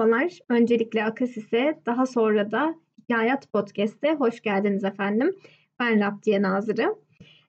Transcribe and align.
Merhabalar. 0.00 0.38
Öncelikle 0.48 1.04
Akasis'e, 1.04 1.80
daha 1.86 2.06
sonra 2.06 2.50
da 2.50 2.74
Hikayat 2.98 3.52
Podcast'e 3.52 4.14
hoş 4.14 4.40
geldiniz 4.40 4.84
efendim. 4.84 5.34
Ben 5.80 6.00
Rabdiye 6.00 6.42
Nazırı. 6.42 6.94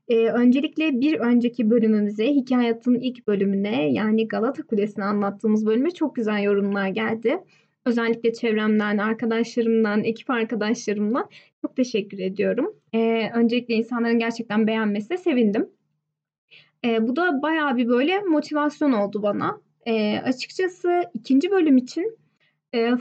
Ee, 0.07 0.27
öncelikle 0.27 1.01
bir 1.01 1.19
önceki 1.19 1.69
bölümümüze, 1.69 2.27
Hikayat'ın 2.27 2.95
ilk 2.95 3.27
bölümüne 3.27 3.91
yani 3.91 4.27
Galata 4.27 4.63
Kulesi'ni 4.63 5.03
anlattığımız 5.03 5.65
bölüme 5.65 5.91
çok 5.91 6.15
güzel 6.15 6.43
yorumlar 6.43 6.87
geldi. 6.87 7.43
Özellikle 7.85 8.33
çevremden, 8.33 8.97
arkadaşlarımdan, 8.97 10.03
ekip 10.03 10.29
arkadaşlarımdan 10.29 11.29
çok 11.61 11.75
teşekkür 11.75 12.19
ediyorum. 12.19 12.75
Ee, 12.93 13.29
öncelikle 13.35 13.73
insanların 13.73 14.19
gerçekten 14.19 14.67
beğenmesine 14.67 15.17
sevindim. 15.17 15.69
Ee, 16.85 17.07
bu 17.07 17.15
da 17.15 17.41
bayağı 17.41 17.77
bir 17.77 17.87
böyle 17.87 18.19
motivasyon 18.19 18.91
oldu 18.91 19.23
bana. 19.23 19.61
E, 19.85 20.19
açıkçası 20.19 21.03
ikinci 21.13 21.51
bölüm 21.51 21.77
için 21.77 22.20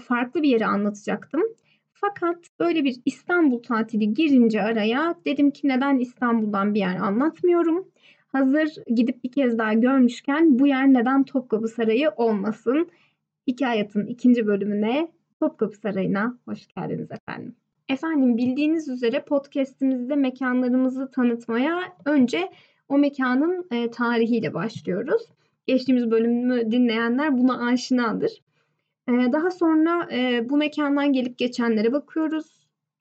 farklı 0.09 0.43
bir 0.43 0.49
yeri 0.49 0.67
anlatacaktım. 0.67 1.43
Fakat 1.93 2.37
böyle 2.61 2.85
bir 2.85 2.97
İstanbul 3.07 3.63
tatili 3.63 4.15
girince 4.15 4.63
araya 4.63 5.15
dedim 5.25 5.51
ki 5.51 5.69
neden 5.69 5.99
İstanbul'dan 5.99 6.75
bir 6.75 6.81
yer 6.81 6.97
anlatmıyorum. 6.97 7.89
Hazır 8.33 8.69
gidip 8.87 9.25
bir 9.25 9.33
kez 9.33 9.59
daha 9.59 9.73
görmüşken 9.73 10.59
bu 10.59 10.67
yer 10.67 10.87
neden 10.87 11.25
Topkapı 11.25 11.69
Sarayı 11.69 12.11
olmasın? 12.11 12.91
Hikayatın 13.47 14.07
ikinci 14.07 14.47
bölümüne 14.47 15.09
Topkapı 15.41 15.77
Sarayı'na 15.77 16.39
hoş 16.45 16.67
geldiniz 16.67 17.09
efendim. 17.11 17.57
Efendim 17.89 18.37
bildiğiniz 18.37 18.89
üzere 18.89 19.25
podcastimizde 19.25 20.17
mekanlarımızı 20.17 21.11
tanıtmaya 21.11 21.81
önce 22.05 22.51
o 22.89 22.99
mekanın 22.99 23.67
e, 23.71 23.91
tarihiyle 23.91 24.55
başlıyoruz 24.55 25.23
geçtiğimiz 25.67 26.11
bölümü 26.11 26.71
dinleyenler 26.71 27.39
buna 27.39 27.67
aşinadır. 27.67 28.43
Ee, 29.11 29.33
daha 29.33 29.51
sonra 29.51 30.09
e, 30.13 30.49
bu 30.51 30.57
mekandan 30.57 31.13
gelip 31.13 31.39
geçenlere 31.39 31.93
bakıyoruz. 31.93 32.47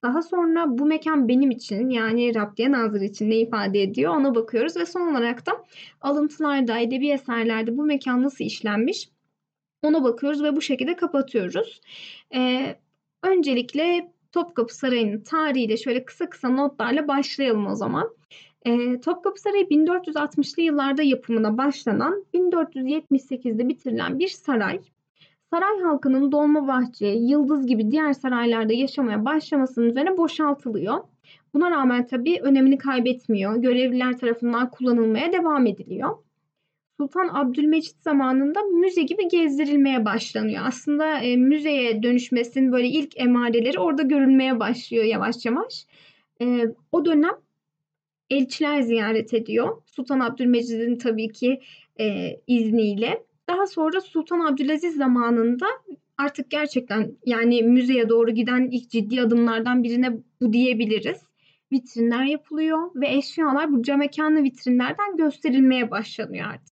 Daha 0.04 0.22
sonra 0.22 0.78
bu 0.78 0.86
mekan 0.86 1.28
benim 1.28 1.52
için 1.52 1.90
yani 1.90 2.36
Rabdiye 2.36 2.72
Nazır 2.72 3.02
için 3.02 3.30
ne 3.30 3.38
ifade 3.38 3.84
ediyor 3.84 4.16
ona 4.16 4.36
bakıyoruz. 4.36 4.78
Ve 4.78 4.86
son 4.86 5.02
olarak 5.12 5.46
da 5.46 5.66
alıntılarda, 6.02 6.80
edebi 6.80 7.10
eserlerde 7.10 7.78
bu 7.78 7.84
mekan 7.84 8.24
nasıl 8.24 8.46
işlenmiş 8.46 9.10
ona 9.84 10.04
bakıyoruz 10.04 10.44
ve 10.44 10.56
bu 10.56 10.62
şekilde 10.62 10.96
kapatıyoruz. 10.96 11.82
Ee, 12.36 12.76
öncelikle 13.24 14.12
Topkapı 14.32 14.76
Sarayı'nın 14.76 15.22
tarihiyle 15.22 15.78
şöyle 15.78 16.06
kısa 16.06 16.30
kısa 16.30 16.50
notlarla 16.50 17.08
başlayalım 17.08 17.68
o 17.68 17.76
zaman. 17.76 18.16
E, 18.66 19.02
Topkapı 19.02 19.42
Sarayı 19.42 19.66
1460'lı 19.66 20.62
yıllarda 20.62 21.04
yapımına 21.04 21.58
başlanan, 21.58 22.26
1478'de 22.34 23.70
bitirilen 23.70 24.20
bir 24.20 24.28
saray. 24.28 24.80
Saray 25.50 25.80
halkının 25.80 26.32
Dolmabahçe, 26.32 27.08
Yıldız 27.08 27.68
gibi 27.68 27.92
diğer 27.92 28.14
saraylarda 28.14 28.74
yaşamaya 28.74 29.26
başlamasının 29.26 29.86
üzerine 29.86 30.18
boşaltılıyor. 30.18 30.98
Buna 31.54 31.72
rağmen 31.72 32.08
tabii 32.08 32.40
önemini 32.42 32.78
kaybetmiyor. 32.78 33.56
Görevliler 33.56 34.18
tarafından 34.18 34.70
kullanılmaya 34.72 35.34
devam 35.34 35.68
ediliyor. 35.68 36.18
Sultan 36.98 37.30
Abdülmecit 37.34 37.96
zamanında 38.02 38.62
müze 38.62 39.02
gibi 39.02 39.28
gezdirilmeye 39.28 40.06
başlanıyor. 40.06 40.64
Aslında 40.66 41.20
e, 41.20 41.38
müzeye 41.38 42.04
dönüşmesinin 42.04 42.72
böyle 42.72 42.88
ilk 42.88 43.18
emareleri 43.20 43.80
orada 43.80 44.02
görülmeye 44.02 44.60
başlıyor 44.60 45.04
yavaş 45.04 45.46
yavaş. 45.46 45.86
E, 46.42 46.66
o 46.92 47.06
dönem 47.06 47.36
elçiler 48.30 48.82
ziyaret 48.82 49.34
ediyor. 49.34 49.82
Sultan 49.86 50.20
Abdülmecid'in 50.20 50.96
tabii 50.96 51.32
ki 51.32 51.62
e, 52.00 52.36
izniyle. 52.48 53.29
Daha 53.50 53.68
sonra 53.68 54.02
Sultan 54.02 54.40
Abdülaziz 54.40 54.96
zamanında 54.96 55.66
artık 56.18 56.52
gerçekten 56.52 57.12
yani 57.26 57.64
müzeye 57.64 58.10
doğru 58.10 58.32
giden 58.32 58.70
ilk 58.72 58.90
ciddi 58.90 59.22
adımlardan 59.22 59.84
birine 59.84 60.18
bu 60.42 60.54
diyebiliriz. 60.54 61.18
Vitrinler 61.72 62.24
yapılıyor 62.24 62.92
ve 62.96 63.08
eşyalar 63.16 63.72
bu 63.72 63.84
cam 63.84 64.00
mekanlı 64.00 64.44
vitrinlerden 64.44 65.18
gösterilmeye 65.18 65.92
başlanıyor 65.92 66.48
artık. 66.48 66.76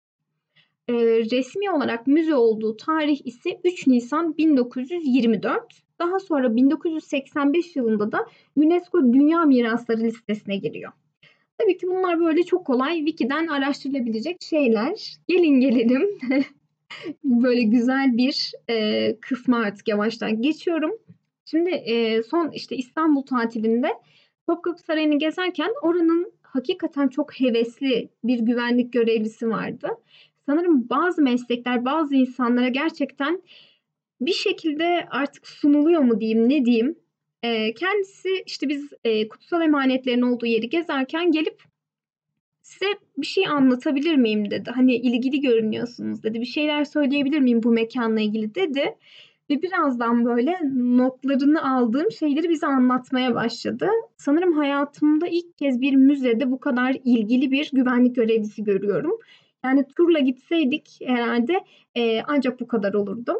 E, 0.88 0.94
resmi 1.31 1.72
olarak 1.72 2.07
müze 2.07 2.35
olduğu 2.35 2.78
tarih 2.78 3.25
ise 3.25 3.59
3 3.63 3.88
Nisan 3.88 4.38
1924. 4.38 5.83
Daha 6.00 6.19
sonra 6.19 6.56
1985 6.56 7.75
yılında 7.75 8.12
da 8.12 8.28
UNESCO 8.56 9.13
Dünya 9.13 9.45
Mirasları 9.45 10.03
listesine 10.03 10.57
giriyor. 10.57 10.91
Tabii 11.57 11.78
ki 11.78 11.88
bunlar 11.88 12.19
böyle 12.19 12.44
çok 12.44 12.66
kolay 12.66 12.97
Wiki'den 12.97 13.47
araştırılabilecek 13.47 14.41
şeyler. 14.41 15.17
Gelin 15.28 15.59
gelelim. 15.59 16.09
böyle 17.23 17.63
güzel 17.63 18.17
bir 18.17 18.51
e, 18.69 19.15
kısma 19.19 19.57
artık 19.57 19.87
yavaştan 19.87 20.41
geçiyorum. 20.41 20.91
Şimdi 21.45 21.69
e, 21.69 22.23
son 22.23 22.51
işte 22.51 22.75
İstanbul 22.75 23.21
tatilinde 23.21 23.87
Topkapı 24.47 24.81
Sarayı'nı 24.81 25.19
gezerken 25.19 25.71
oranın 25.81 26.33
hakikaten 26.41 27.07
çok 27.07 27.39
hevesli 27.39 28.09
bir 28.23 28.39
güvenlik 28.39 28.93
görevlisi 28.93 29.49
vardı. 29.49 29.87
Sanırım 30.45 30.89
bazı 30.89 31.21
meslekler 31.21 31.85
bazı 31.85 32.15
insanlara 32.15 32.67
gerçekten 32.67 33.41
bir 34.21 34.33
şekilde 34.33 35.07
artık 35.11 35.47
sunuluyor 35.47 36.01
mu 36.01 36.19
diyeyim 36.19 36.49
ne 36.49 36.65
diyeyim 36.65 36.95
e, 37.43 37.73
kendisi 37.73 38.43
işte 38.45 38.69
biz 38.69 38.93
e, 39.03 39.27
kutsal 39.27 39.61
emanetlerin 39.61 40.21
olduğu 40.21 40.45
yeri 40.45 40.69
gezerken 40.69 41.31
gelip 41.31 41.63
size 42.73 42.91
bir 43.17 43.25
şey 43.25 43.47
anlatabilir 43.47 44.16
miyim 44.16 44.51
dedi. 44.51 44.72
Hani 44.75 44.95
ilgili 44.95 45.41
görünüyorsunuz 45.41 46.23
dedi. 46.23 46.41
Bir 46.41 46.45
şeyler 46.45 46.84
söyleyebilir 46.84 47.39
miyim 47.39 47.63
bu 47.63 47.72
mekanla 47.72 48.22
ilgili 48.22 48.56
dedi. 48.56 48.95
Ve 49.50 49.61
birazdan 49.61 50.25
böyle 50.25 50.59
notlarını 50.75 51.75
aldığım 51.75 52.12
şeyleri 52.12 52.50
bize 52.50 52.67
anlatmaya 52.67 53.35
başladı. 53.35 53.88
Sanırım 54.17 54.53
hayatımda 54.53 55.28
ilk 55.28 55.57
kez 55.57 55.81
bir 55.81 55.95
müzede 55.95 56.51
bu 56.51 56.59
kadar 56.59 56.97
ilgili 57.03 57.51
bir 57.51 57.69
güvenlik 57.73 58.16
görevlisi 58.16 58.63
görüyorum. 58.63 59.17
Yani 59.66 59.85
turla 59.97 60.19
gitseydik 60.19 61.00
herhalde 61.06 61.59
e, 61.95 62.22
ancak 62.22 62.59
bu 62.59 62.67
kadar 62.67 62.94
olurdum. 62.94 63.38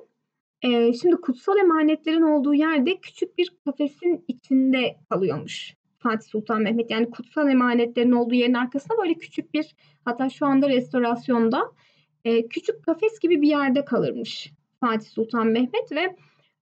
Ee, 0.64 0.94
şimdi 0.94 1.16
kutsal 1.16 1.58
emanetlerin 1.58 2.22
olduğu 2.22 2.54
yerde 2.54 2.98
küçük 3.00 3.38
bir 3.38 3.54
kafesin 3.66 4.26
içinde 4.28 4.96
kalıyormuş 5.10 5.76
Fatih 6.04 6.28
Sultan 6.28 6.62
Mehmet. 6.62 6.92
Yani 6.92 7.10
kutsal 7.10 7.50
emanetlerin 7.50 8.12
olduğu 8.12 8.34
yerin 8.34 8.54
arkasında 8.54 8.98
böyle 8.98 9.14
küçük 9.14 9.54
bir 9.54 9.76
hatta 10.06 10.30
şu 10.30 10.46
anda 10.46 10.70
restorasyonda 10.70 11.72
e, 12.26 12.48
küçük 12.48 12.84
kafes 12.84 13.20
gibi 13.20 13.42
bir 13.42 13.48
yerde 13.48 13.86
kalırmış 13.86 14.52
Fatih 14.80 15.08
Sultan 15.08 15.48
Mehmet 15.48 15.92
ve 15.92 16.16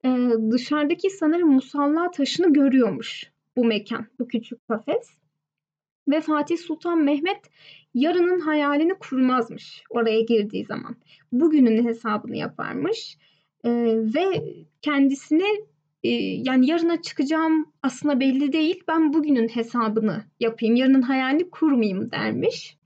e, 0.06 0.30
dışarıdaki 0.52 1.10
sanırım 1.10 1.50
musalla 1.50 2.12
taşını 2.12 2.54
görüyormuş 2.54 3.32
bu 3.56 3.66
mekan, 3.66 4.08
bu 4.20 4.28
küçük 4.28 4.68
kafes. 4.68 5.22
Ve 6.08 6.22
Fatih 6.22 6.58
Sultan 6.58 7.04
Mehmet 7.04 7.50
yarının 7.94 8.40
hayalini 8.40 8.94
kurmazmış 8.94 9.84
oraya 9.90 10.22
girdiği 10.22 10.66
zaman. 10.66 10.96
Bugünün 11.32 11.86
hesabını 11.86 12.38
yaparmış 12.38 13.18
e, 13.64 13.70
ve 13.96 14.44
kendisine 14.82 15.44
e, 15.44 15.71
yani 16.04 16.70
yarına 16.70 17.02
çıkacağım 17.02 17.74
aslında 17.84 18.20
belli 18.20 18.54
değil. 18.54 18.84
Ben 18.88 19.14
bugünün 19.14 19.48
hesabını 19.48 20.24
yapayım, 20.40 20.76
yarının 20.76 21.02
hayalini 21.02 21.50
kurmayayım 21.50 22.12
dermiş. 22.12 22.78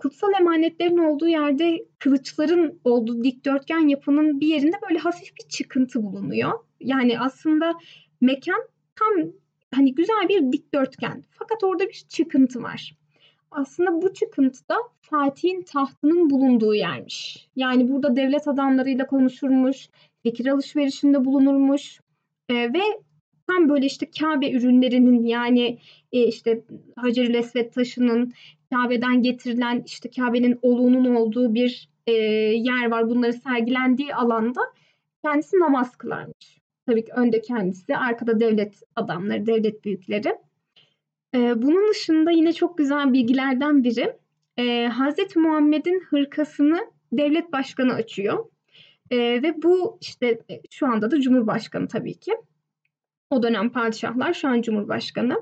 Kutsal 0.00 0.32
emanetlerin 0.40 0.98
olduğu 0.98 1.28
yerde 1.28 1.84
kılıçların 1.98 2.80
olduğu 2.84 3.24
dikdörtgen 3.24 3.88
yapının 3.88 4.40
bir 4.40 4.46
yerinde 4.46 4.76
böyle 4.88 4.98
hafif 4.98 5.36
bir 5.36 5.48
çıkıntı 5.48 6.02
bulunuyor. 6.02 6.52
Yani 6.80 7.20
aslında 7.20 7.74
mekan 8.20 8.60
tam 8.96 9.32
hani 9.74 9.94
güzel 9.94 10.28
bir 10.28 10.52
dikdörtgen. 10.52 11.24
Fakat 11.30 11.64
orada 11.64 11.84
bir 11.88 12.04
çıkıntı 12.08 12.62
var 12.62 12.94
aslında 13.52 14.02
bu 14.02 14.14
çıkıntı 14.14 14.68
da 14.68 14.76
Fatih'in 15.00 15.62
tahtının 15.62 16.30
bulunduğu 16.30 16.74
yermiş. 16.74 17.48
Yani 17.56 17.88
burada 17.88 18.16
devlet 18.16 18.48
adamlarıyla 18.48 19.06
konuşurmuş, 19.06 19.88
fikir 20.22 20.46
alışverişinde 20.46 21.24
bulunurmuş 21.24 22.00
e, 22.48 22.54
ve 22.54 22.82
tam 23.46 23.68
böyle 23.68 23.86
işte 23.86 24.06
Kabe 24.20 24.50
ürünlerinin 24.50 25.24
yani 25.24 25.78
e, 26.12 26.26
işte 26.26 26.62
Hacer-ül 26.96 27.34
Esved 27.34 27.72
taşının 27.72 28.32
Kabe'den 28.72 29.22
getirilen 29.22 29.82
işte 29.86 30.10
Kabe'nin 30.10 30.58
oluğunun 30.62 31.14
olduğu 31.14 31.54
bir 31.54 31.88
e, 32.06 32.12
yer 32.12 32.90
var. 32.90 33.10
Bunları 33.10 33.32
sergilendiği 33.32 34.14
alanda 34.14 34.60
kendisi 35.24 35.58
namaz 35.58 35.96
kılarmış. 35.96 36.62
Tabii 36.86 37.04
ki 37.04 37.12
önde 37.16 37.40
kendisi, 37.40 37.96
arkada 37.96 38.40
devlet 38.40 38.82
adamları, 38.96 39.46
devlet 39.46 39.84
büyükleri. 39.84 40.38
Ee, 41.34 41.62
bunun 41.62 41.90
dışında 41.90 42.30
yine 42.30 42.52
çok 42.52 42.78
güzel 42.78 43.12
bilgilerden 43.12 43.84
biri 43.84 44.16
e, 44.58 44.86
Hazreti 44.86 45.38
Muhammed'in 45.38 46.00
hırkasını 46.00 46.78
devlet 47.12 47.52
başkanı 47.52 47.92
açıyor. 47.94 48.44
E, 49.12 49.42
ve 49.42 49.62
bu 49.62 49.98
işte 50.00 50.38
e, 50.50 50.60
şu 50.70 50.86
anda 50.86 51.10
da 51.10 51.20
Cumhurbaşkanı 51.20 51.88
tabii 51.88 52.14
ki. 52.14 52.32
O 53.30 53.42
dönem 53.42 53.70
padişahlar 53.70 54.34
şu 54.34 54.48
an 54.48 54.62
Cumhurbaşkanı. 54.62 55.40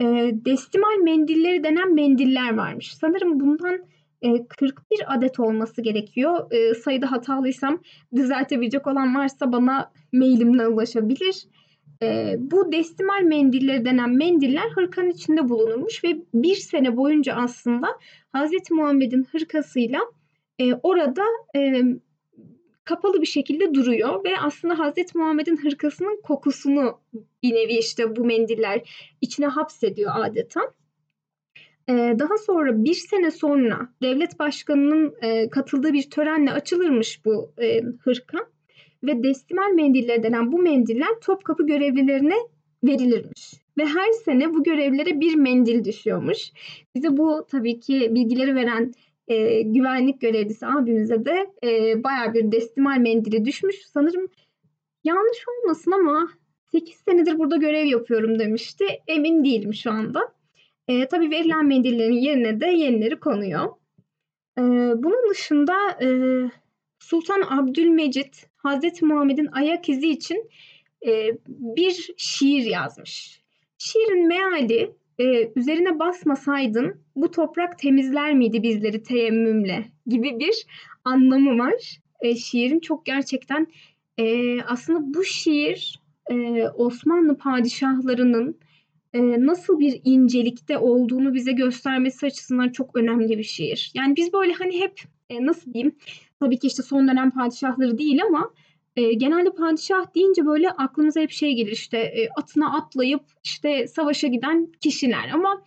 E, 0.00 0.04
destimal 0.32 0.96
mendilleri 1.02 1.64
denen 1.64 1.94
mendiller 1.94 2.56
varmış. 2.56 2.94
Sanırım 2.94 3.40
bundan 3.40 3.78
e, 4.22 4.46
41 4.46 5.14
adet 5.14 5.40
olması 5.40 5.82
gerekiyor. 5.82 6.52
E, 6.52 6.74
sayıda 6.74 7.12
hatalıysam 7.12 7.82
düzeltebilecek 8.16 8.86
olan 8.86 9.14
varsa 9.14 9.52
bana 9.52 9.92
mailimle 10.12 10.68
ulaşabilir. 10.68 11.46
E, 12.02 12.36
bu 12.38 12.72
destimal 12.72 13.22
mendilleri 13.22 13.84
denen 13.84 14.10
mendiller 14.10 14.70
hırkanın 14.74 15.10
içinde 15.10 15.48
bulunurmuş 15.48 16.04
ve 16.04 16.22
bir 16.34 16.54
sene 16.54 16.96
boyunca 16.96 17.34
aslında 17.34 17.86
Hazreti 18.32 18.74
Muhammed'in 18.74 19.26
hırkasıyla 19.32 20.00
e, 20.58 20.74
orada 20.74 21.24
e, 21.56 21.82
kapalı 22.90 23.20
bir 23.20 23.26
şekilde 23.26 23.74
duruyor 23.74 24.24
ve 24.24 24.38
aslında 24.40 24.78
Hazreti 24.78 25.18
Muhammed'in 25.18 25.56
hırkasının 25.56 26.20
kokusunu 26.22 27.00
bir 27.42 27.54
nevi 27.54 27.72
işte 27.72 28.16
bu 28.16 28.24
mendiller 28.24 28.80
içine 29.20 29.46
hapsediyor 29.46 30.12
adeta. 30.14 30.60
Ee, 31.88 32.16
daha 32.18 32.38
sonra 32.38 32.84
bir 32.84 32.94
sene 32.94 33.30
sonra 33.30 33.88
devlet 34.02 34.38
başkanının 34.38 35.14
e, 35.22 35.48
katıldığı 35.50 35.92
bir 35.92 36.10
törenle 36.10 36.52
açılırmış 36.52 37.24
bu 37.24 37.52
e, 37.62 37.82
hırka 37.82 38.38
ve 39.02 39.22
destimal 39.22 39.70
mendiller 39.74 40.22
denen 40.22 40.52
bu 40.52 40.58
mendiller 40.58 41.20
Topkapı 41.20 41.66
görevlilerine 41.66 42.36
verilirmiş. 42.84 43.54
Ve 43.78 43.84
her 43.86 44.12
sene 44.24 44.54
bu 44.54 44.62
görevlere 44.62 45.20
bir 45.20 45.34
mendil 45.34 45.84
düşüyormuş. 45.84 46.52
Bize 46.94 47.16
bu 47.16 47.46
tabii 47.50 47.80
ki 47.80 48.08
bilgileri 48.14 48.54
veren 48.54 48.92
e, 49.30 49.62
güvenlik 49.62 50.20
görevlisi 50.20 50.66
abimize 50.66 51.24
de 51.24 51.50
e, 51.64 52.04
baya 52.04 52.34
bir 52.34 52.52
destimal 52.52 52.98
mendili 52.98 53.44
düşmüş. 53.44 53.76
Sanırım 53.86 54.28
yanlış 55.04 55.44
olmasın 55.48 55.92
ama 55.92 56.30
8 56.72 56.94
senedir 56.96 57.38
burada 57.38 57.56
görev 57.56 57.84
yapıyorum 57.84 58.38
demişti. 58.38 58.84
Emin 59.06 59.44
değilim 59.44 59.74
şu 59.74 59.90
anda. 59.90 60.20
E, 60.88 61.08
tabii 61.08 61.30
verilen 61.30 61.66
mendillerin 61.66 62.12
yerine 62.12 62.60
de 62.60 62.66
yenileri 62.66 63.20
konuyor. 63.20 63.66
E, 64.58 64.62
bunun 65.02 65.30
dışında 65.30 65.74
e, 66.02 66.08
Sultan 66.98 67.42
Abdülmecit 67.50 68.46
Hazreti 68.56 69.04
Muhammed'in 69.04 69.48
ayak 69.52 69.88
izi 69.88 70.10
için 70.10 70.50
e, 71.06 71.38
bir 71.48 72.14
şiir 72.16 72.66
yazmış. 72.66 73.40
Şiirin 73.78 74.28
meali 74.28 74.99
e, 75.20 75.52
üzerine 75.56 75.98
basmasaydın 75.98 77.00
bu 77.16 77.30
toprak 77.30 77.78
temizler 77.78 78.34
miydi 78.34 78.62
bizleri 78.62 79.02
teyemmümle 79.02 79.84
gibi 80.06 80.38
bir 80.38 80.66
anlamı 81.04 81.58
var. 81.58 82.00
E, 82.20 82.36
şiirin 82.36 82.80
çok 82.80 83.06
gerçekten 83.06 83.66
e, 84.18 84.62
aslında 84.62 85.14
bu 85.14 85.24
şiir 85.24 86.00
e, 86.30 86.64
Osmanlı 86.68 87.36
padişahlarının 87.36 88.58
e, 89.12 89.46
nasıl 89.46 89.78
bir 89.78 90.00
incelikte 90.04 90.78
olduğunu 90.78 91.34
bize 91.34 91.52
göstermesi 91.52 92.26
açısından 92.26 92.68
çok 92.68 92.96
önemli 92.96 93.38
bir 93.38 93.42
şiir. 93.42 93.92
Yani 93.94 94.16
biz 94.16 94.32
böyle 94.32 94.52
hani 94.52 94.80
hep 94.80 95.00
e, 95.30 95.46
nasıl 95.46 95.74
diyeyim 95.74 95.96
tabii 96.40 96.58
ki 96.58 96.66
işte 96.66 96.82
son 96.82 97.08
dönem 97.08 97.30
padişahları 97.30 97.98
değil 97.98 98.22
ama 98.24 98.50
e, 99.00 99.12
genelde 99.12 99.50
padişah 99.50 100.14
deyince 100.14 100.46
böyle 100.46 100.70
aklımıza 100.70 101.20
hep 101.20 101.30
şey 101.30 101.54
gelir 101.54 101.72
işte 101.72 101.98
e, 101.98 102.28
atına 102.36 102.76
atlayıp 102.76 103.22
işte 103.44 103.86
savaşa 103.86 104.26
giden 104.28 104.72
kişiler 104.80 105.30
ama 105.34 105.62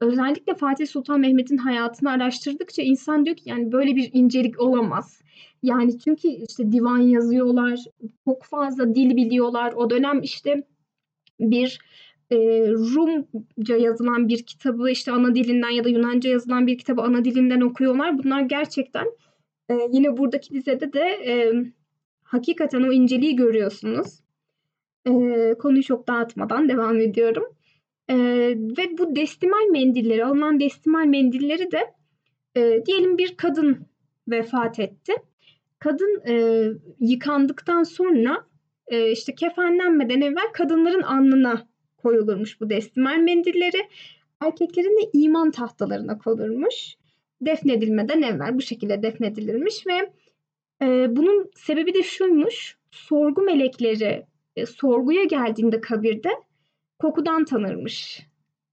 özellikle 0.00 0.54
Fatih 0.54 0.86
Sultan 0.86 1.20
Mehmet'in 1.20 1.56
hayatını 1.56 2.10
araştırdıkça 2.10 2.82
insan 2.82 3.24
diyor 3.24 3.36
ki 3.36 3.42
yani 3.46 3.72
böyle 3.72 3.96
bir 3.96 4.10
incelik 4.12 4.60
olamaz. 4.60 5.22
Yani 5.62 5.98
çünkü 5.98 6.28
işte 6.28 6.72
divan 6.72 6.98
yazıyorlar, 6.98 7.80
çok 8.24 8.44
fazla 8.44 8.94
dil 8.94 9.16
biliyorlar. 9.16 9.72
O 9.72 9.90
dönem 9.90 10.22
işte 10.22 10.66
bir 11.40 11.78
e, 12.30 12.36
Rumca 12.70 13.76
yazılan 13.76 14.28
bir 14.28 14.42
kitabı 14.42 14.90
işte 14.90 15.12
ana 15.12 15.34
dilinden 15.34 15.70
ya 15.70 15.84
da 15.84 15.88
Yunanca 15.88 16.30
yazılan 16.30 16.66
bir 16.66 16.78
kitabı 16.78 17.02
ana 17.02 17.24
dilinden 17.24 17.60
okuyorlar. 17.60 18.18
Bunlar 18.18 18.40
gerçekten 18.40 19.06
e, 19.70 19.74
yine 19.92 20.16
buradaki 20.16 20.54
dizede 20.54 20.92
de 20.92 21.00
e, 21.00 21.52
hakikaten 22.32 22.82
o 22.82 22.92
inceliği 22.92 23.36
görüyorsunuz. 23.36 24.20
E, 25.06 25.10
konuyu 25.58 25.82
çok 25.82 26.08
dağıtmadan 26.08 26.68
devam 26.68 27.00
ediyorum. 27.00 27.44
E, 28.08 28.16
ve 28.78 28.98
bu 28.98 29.16
destimal 29.16 29.70
mendilleri, 29.70 30.24
alınan 30.24 30.60
destimal 30.60 31.06
mendilleri 31.06 31.70
de 31.70 31.94
e, 32.56 32.86
diyelim 32.86 33.18
bir 33.18 33.36
kadın 33.36 33.86
vefat 34.28 34.78
etti. 34.78 35.12
Kadın 35.78 36.22
e, 36.28 36.64
yıkandıktan 37.00 37.82
sonra 37.82 38.46
e, 38.86 39.10
işte 39.10 39.34
kefenlenmeden 39.34 40.20
evvel 40.20 40.52
kadınların 40.52 41.02
alnına 41.02 41.68
koyulurmuş 41.96 42.60
bu 42.60 42.70
destimal 42.70 43.16
mendilleri. 43.16 43.88
Erkeklerin 44.40 45.02
de 45.02 45.10
iman 45.12 45.50
tahtalarına 45.50 46.18
konulmuş. 46.18 46.94
Defnedilmeden 47.40 48.22
evvel 48.22 48.54
bu 48.54 48.60
şekilde 48.60 49.02
defnedilirmiş 49.02 49.86
ve 49.86 50.12
e, 50.82 51.16
bunun 51.16 51.50
sebebi 51.56 51.94
de 51.94 52.02
şuymuş. 52.02 52.76
Sorgu 52.90 53.42
melekleri 53.42 54.26
e, 54.56 54.66
sorguya 54.66 55.24
geldiğinde 55.24 55.80
kabirde 55.80 56.28
kokudan 56.98 57.44
tanırmış. 57.44 58.26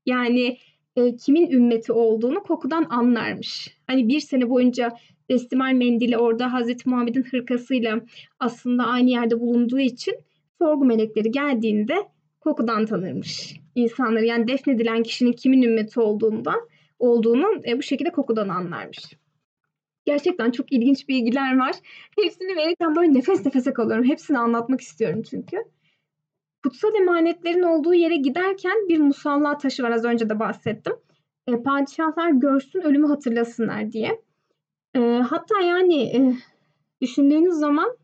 Yani 0.06 0.58
e, 0.96 1.16
kimin 1.16 1.52
ümmeti 1.52 1.92
olduğunu 1.92 2.44
kokudan 2.44 2.86
anlarmış. 2.90 3.78
Hani 3.88 4.08
bir 4.08 4.20
sene 4.20 4.50
boyunca 4.50 4.92
destimal 5.30 5.74
mendili 5.74 6.18
orada 6.18 6.54
Hazreti 6.54 6.90
Muhammed'in 6.90 7.24
hırkasıyla 7.24 8.02
aslında 8.40 8.86
aynı 8.86 9.10
yerde 9.10 9.40
bulunduğu 9.40 9.80
için 9.80 10.16
sorgu 10.58 10.86
melekleri 10.86 11.32
geldiğinde 11.32 11.96
kokudan 12.40 12.86
tanırmış 12.86 13.60
insanları. 13.76 14.26
Yani 14.26 14.48
defnedilen 14.48 15.04
kişinin 15.04 15.34
kimin 15.34 15.62
ümmeti 15.62 16.00
olduğundan 16.00 16.60
olduğunu 17.00 17.48
e, 17.68 17.78
bu 17.78 17.84
şekilde 17.84 18.10
kokudan 18.10 18.50
anlarmış. 18.50 19.00
Gerçekten 20.10 20.52
çok 20.52 20.72
ilginç 20.72 21.10
bilgiler 21.10 21.58
var. 21.58 21.76
Hepsini 22.24 22.56
verirken 22.56 22.96
böyle 22.96 23.14
nefes 23.14 23.46
nefese 23.46 23.74
kalıyorum. 23.74 24.06
Hepsini 24.06 24.40
anlatmak 24.40 24.82
istiyorum 24.82 25.24
çünkü. 25.30 25.58
Kutsal 26.64 26.96
emanetlerin 26.96 27.64
olduğu 27.64 27.94
yere 27.94 28.16
giderken 28.16 28.88
bir 28.90 29.00
musalla 29.00 29.58
taşı 29.58 29.84
var 29.84 29.92
az 29.92 30.06
önce 30.06 30.30
de 30.30 30.40
bahsettim. 30.40 30.94
E, 31.48 31.64
padişahlar 31.64 32.30
görsün 32.30 32.82
ölümü 32.82 33.08
hatırlasınlar 33.08 33.92
diye. 33.92 34.22
E, 34.96 35.00
hatta 35.00 35.62
yani 35.62 36.04
e, 36.04 36.36
düşündüğünüz 37.02 37.54
zaman 37.54 37.98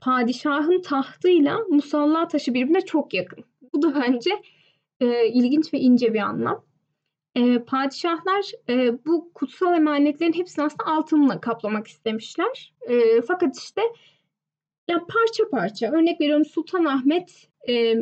padişahın 0.00 0.82
tahtıyla 0.82 1.58
musalla 1.70 2.28
taşı 2.28 2.54
birbirine 2.54 2.80
çok 2.80 3.14
yakın. 3.14 3.44
Bu 3.74 3.82
da 3.82 3.94
bence 3.94 4.30
e, 5.00 5.28
ilginç 5.28 5.74
ve 5.74 5.78
ince 5.78 6.14
bir 6.14 6.20
anlam. 6.20 6.65
E, 7.36 7.58
padişahlar 7.58 8.50
e, 8.68 9.04
bu 9.06 9.30
kutsal 9.34 9.74
emanetlerin 9.74 10.32
hepsini 10.32 10.64
aslında 10.64 10.84
altınla 10.86 11.40
kaplamak 11.40 11.86
istemişler. 11.86 12.74
E, 12.88 13.22
fakat 13.22 13.58
işte 13.58 13.82
yani 14.88 15.02
parça 15.08 15.50
parça 15.50 15.92
örnek 15.92 16.20
veriyorum 16.20 16.44
Sultan 16.44 16.84
Ahmet 16.84 17.48
e, 17.68 17.94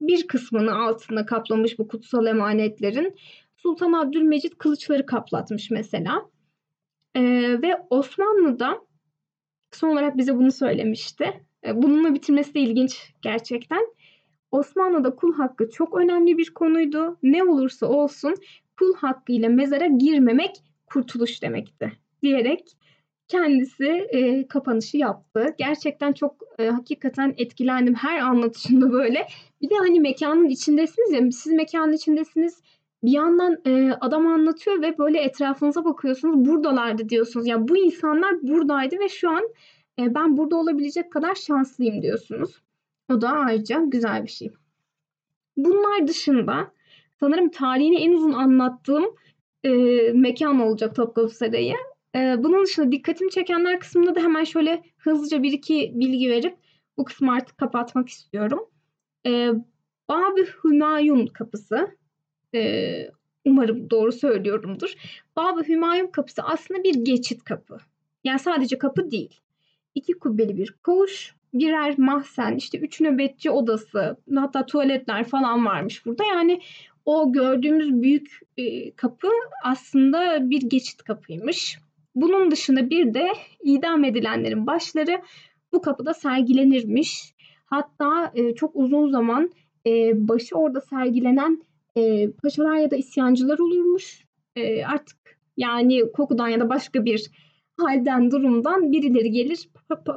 bir 0.00 0.26
kısmını 0.26 0.74
altında 0.74 1.26
kaplamış 1.26 1.78
bu 1.78 1.88
kutsal 1.88 2.26
emanetlerin. 2.26 3.16
Sultan 3.56 3.92
Abdülmecit 3.92 4.58
kılıçları 4.58 5.06
kaplatmış 5.06 5.70
mesela. 5.70 6.30
E, 7.14 7.22
ve 7.62 7.76
Osmanlı'da 7.90 8.80
son 9.72 9.88
olarak 9.88 10.16
bize 10.16 10.36
bunu 10.36 10.52
söylemişti. 10.52 11.44
E, 11.66 11.82
bununla 11.82 12.14
bitirmesi 12.14 12.54
de 12.54 12.60
ilginç 12.60 13.14
gerçekten. 13.22 13.86
Osmanlı'da 14.50 15.14
kul 15.14 15.34
hakkı 15.34 15.70
çok 15.70 15.98
önemli 15.98 16.38
bir 16.38 16.54
konuydu. 16.54 17.16
Ne 17.22 17.44
olursa 17.44 17.86
olsun 17.86 18.34
kul 18.78 18.94
hakkıyla 18.94 19.48
mezara 19.48 19.86
girmemek 19.86 20.50
kurtuluş 20.86 21.42
demekti 21.42 21.92
diyerek 22.22 22.76
kendisi 23.28 23.86
e, 23.86 24.46
kapanışı 24.46 24.96
yaptı. 24.96 25.54
Gerçekten 25.58 26.12
çok 26.12 26.36
e, 26.58 26.68
hakikaten 26.68 27.34
etkilendim 27.38 27.94
her 27.94 28.20
anlatışında 28.20 28.92
böyle. 28.92 29.26
Bir 29.62 29.70
de 29.70 29.74
hani 29.74 30.00
mekanın 30.00 30.48
içindesiniz 30.48 31.12
ya 31.12 31.32
siz 31.32 31.52
mekanın 31.52 31.92
içindesiniz 31.92 32.62
bir 33.02 33.12
yandan 33.12 33.58
e, 33.66 33.92
adam 34.00 34.26
anlatıyor 34.26 34.82
ve 34.82 34.98
böyle 34.98 35.18
etrafınıza 35.20 35.84
bakıyorsunuz 35.84 36.50
buradalardı 36.50 37.08
diyorsunuz. 37.08 37.46
Ya 37.46 37.56
yani 37.56 37.68
bu 37.68 37.76
insanlar 37.76 38.42
buradaydı 38.42 38.98
ve 38.98 39.08
şu 39.08 39.30
an 39.30 39.42
e, 39.98 40.14
ben 40.14 40.36
burada 40.36 40.56
olabilecek 40.56 41.12
kadar 41.12 41.34
şanslıyım 41.34 42.02
diyorsunuz. 42.02 42.62
O 43.10 43.20
da 43.20 43.28
ayrıca 43.28 43.80
güzel 43.86 44.22
bir 44.24 44.30
şey. 44.30 44.50
Bunlar 45.56 46.08
dışında 46.08 46.72
sanırım 47.20 47.50
tarihini 47.50 47.96
en 47.96 48.12
uzun 48.12 48.32
anlattığım 48.32 49.04
e, 49.64 49.70
mekan 50.14 50.60
olacak 50.60 50.96
Topkapı 50.96 51.28
Sarayı. 51.28 51.74
E, 52.14 52.18
bunun 52.38 52.64
dışında 52.64 52.92
dikkatimi 52.92 53.30
çekenler 53.30 53.80
kısmında 53.80 54.14
da 54.14 54.20
hemen 54.20 54.44
şöyle 54.44 54.82
hızlıca 54.98 55.42
bir 55.42 55.52
iki 55.52 55.92
bilgi 55.94 56.30
verip 56.30 56.56
bu 56.96 57.04
kısmı 57.04 57.32
artık 57.32 57.58
kapatmak 57.58 58.08
istiyorum. 58.08 58.60
E, 59.26 59.50
Bab-ı 60.08 60.46
Hümayun 60.64 61.26
kapısı. 61.26 61.96
E, 62.54 63.10
umarım 63.44 63.90
doğru 63.90 64.12
söylüyorumdur. 64.12 64.94
Bab-ı 65.36 65.62
Hümayun 65.68 66.06
kapısı 66.06 66.42
aslında 66.42 66.84
bir 66.84 66.94
geçit 66.94 67.44
kapı. 67.44 67.78
Yani 68.24 68.38
sadece 68.38 68.78
kapı 68.78 69.10
değil. 69.10 69.40
İki 69.94 70.12
kubbeli 70.12 70.56
bir 70.56 70.74
koğuş 70.82 71.34
birer 71.54 71.98
mahzen, 71.98 72.56
işte 72.56 72.78
üç 72.78 73.00
nöbetçi 73.00 73.50
odası, 73.50 74.16
hatta 74.34 74.66
tuvaletler 74.66 75.24
falan 75.24 75.66
varmış 75.66 76.06
burada. 76.06 76.24
Yani 76.24 76.60
o 77.04 77.32
gördüğümüz 77.32 78.02
büyük 78.02 78.40
e, 78.56 78.90
kapı 78.90 79.28
aslında 79.64 80.50
bir 80.50 80.62
geçit 80.62 81.02
kapıymış. 81.02 81.78
Bunun 82.14 82.50
dışında 82.50 82.90
bir 82.90 83.14
de 83.14 83.32
idam 83.64 84.04
edilenlerin 84.04 84.66
başları 84.66 85.22
bu 85.72 85.82
kapıda 85.82 86.14
sergilenirmiş. 86.14 87.34
Hatta 87.64 88.32
e, 88.34 88.54
çok 88.54 88.76
uzun 88.76 89.10
zaman 89.10 89.50
e, 89.86 90.12
başı 90.28 90.56
orada 90.56 90.80
sergilenen 90.80 91.62
e, 91.96 92.30
paşalar 92.30 92.76
ya 92.76 92.90
da 92.90 92.96
isyancılar 92.96 93.58
olurmuş. 93.58 94.24
E, 94.56 94.84
artık 94.84 95.18
yani 95.56 96.12
kokudan 96.12 96.48
ya 96.48 96.60
da 96.60 96.68
başka 96.68 97.04
bir 97.04 97.30
halden 97.80 98.30
durumdan 98.30 98.92
birileri 98.92 99.30
gelir 99.30 99.68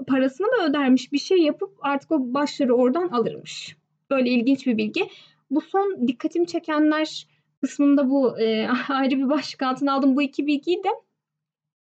parasını 0.07 0.47
mı 0.47 0.63
ödermiş 0.69 1.11
bir 1.11 1.17
şey 1.17 1.37
yapıp 1.37 1.77
artık 1.81 2.11
o 2.11 2.33
başları 2.33 2.75
oradan 2.75 3.07
alırmış. 3.07 3.77
Böyle 4.09 4.29
ilginç 4.29 4.67
bir 4.67 4.77
bilgi. 4.77 5.09
Bu 5.51 5.61
son 5.61 6.07
dikkatimi 6.07 6.47
çekenler 6.47 7.27
kısmında 7.61 8.09
bu 8.09 8.39
e, 8.39 8.67
ayrı 8.89 9.17
bir 9.17 9.29
başlık 9.29 9.63
altına 9.63 9.93
aldım 9.93 10.15
bu 10.15 10.21
iki 10.21 10.47
bilgiyi 10.47 10.83
de 10.83 10.89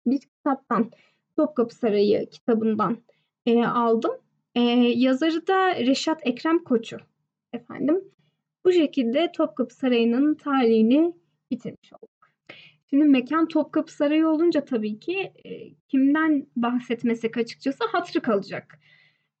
bir 0.06 0.20
kitaptan 0.20 0.90
Topkapı 1.36 1.74
Sarayı 1.74 2.30
kitabından 2.30 2.98
e, 3.46 3.64
aldım. 3.64 4.12
E, 4.54 4.60
yazarı 4.60 5.46
da 5.46 5.76
Reşat 5.76 6.26
Ekrem 6.26 6.64
Koçu 6.64 6.96
efendim. 7.52 8.04
Bu 8.64 8.72
şekilde 8.72 9.32
Topkapı 9.32 9.74
Sarayı'nın 9.74 10.34
tarihini 10.34 11.14
bitirmiş 11.50 11.92
olduk. 11.92 12.09
Şimdi 12.90 13.04
mekan 13.04 13.48
Topkapı 13.48 13.92
Sarayı 13.92 14.28
olunca 14.28 14.64
tabii 14.64 14.98
ki 14.98 15.32
e, 15.44 15.70
kimden 15.88 16.46
bahsetmesek 16.56 17.36
açıkçası 17.36 17.84
hatırı 17.92 18.22
kalacak. 18.22 18.78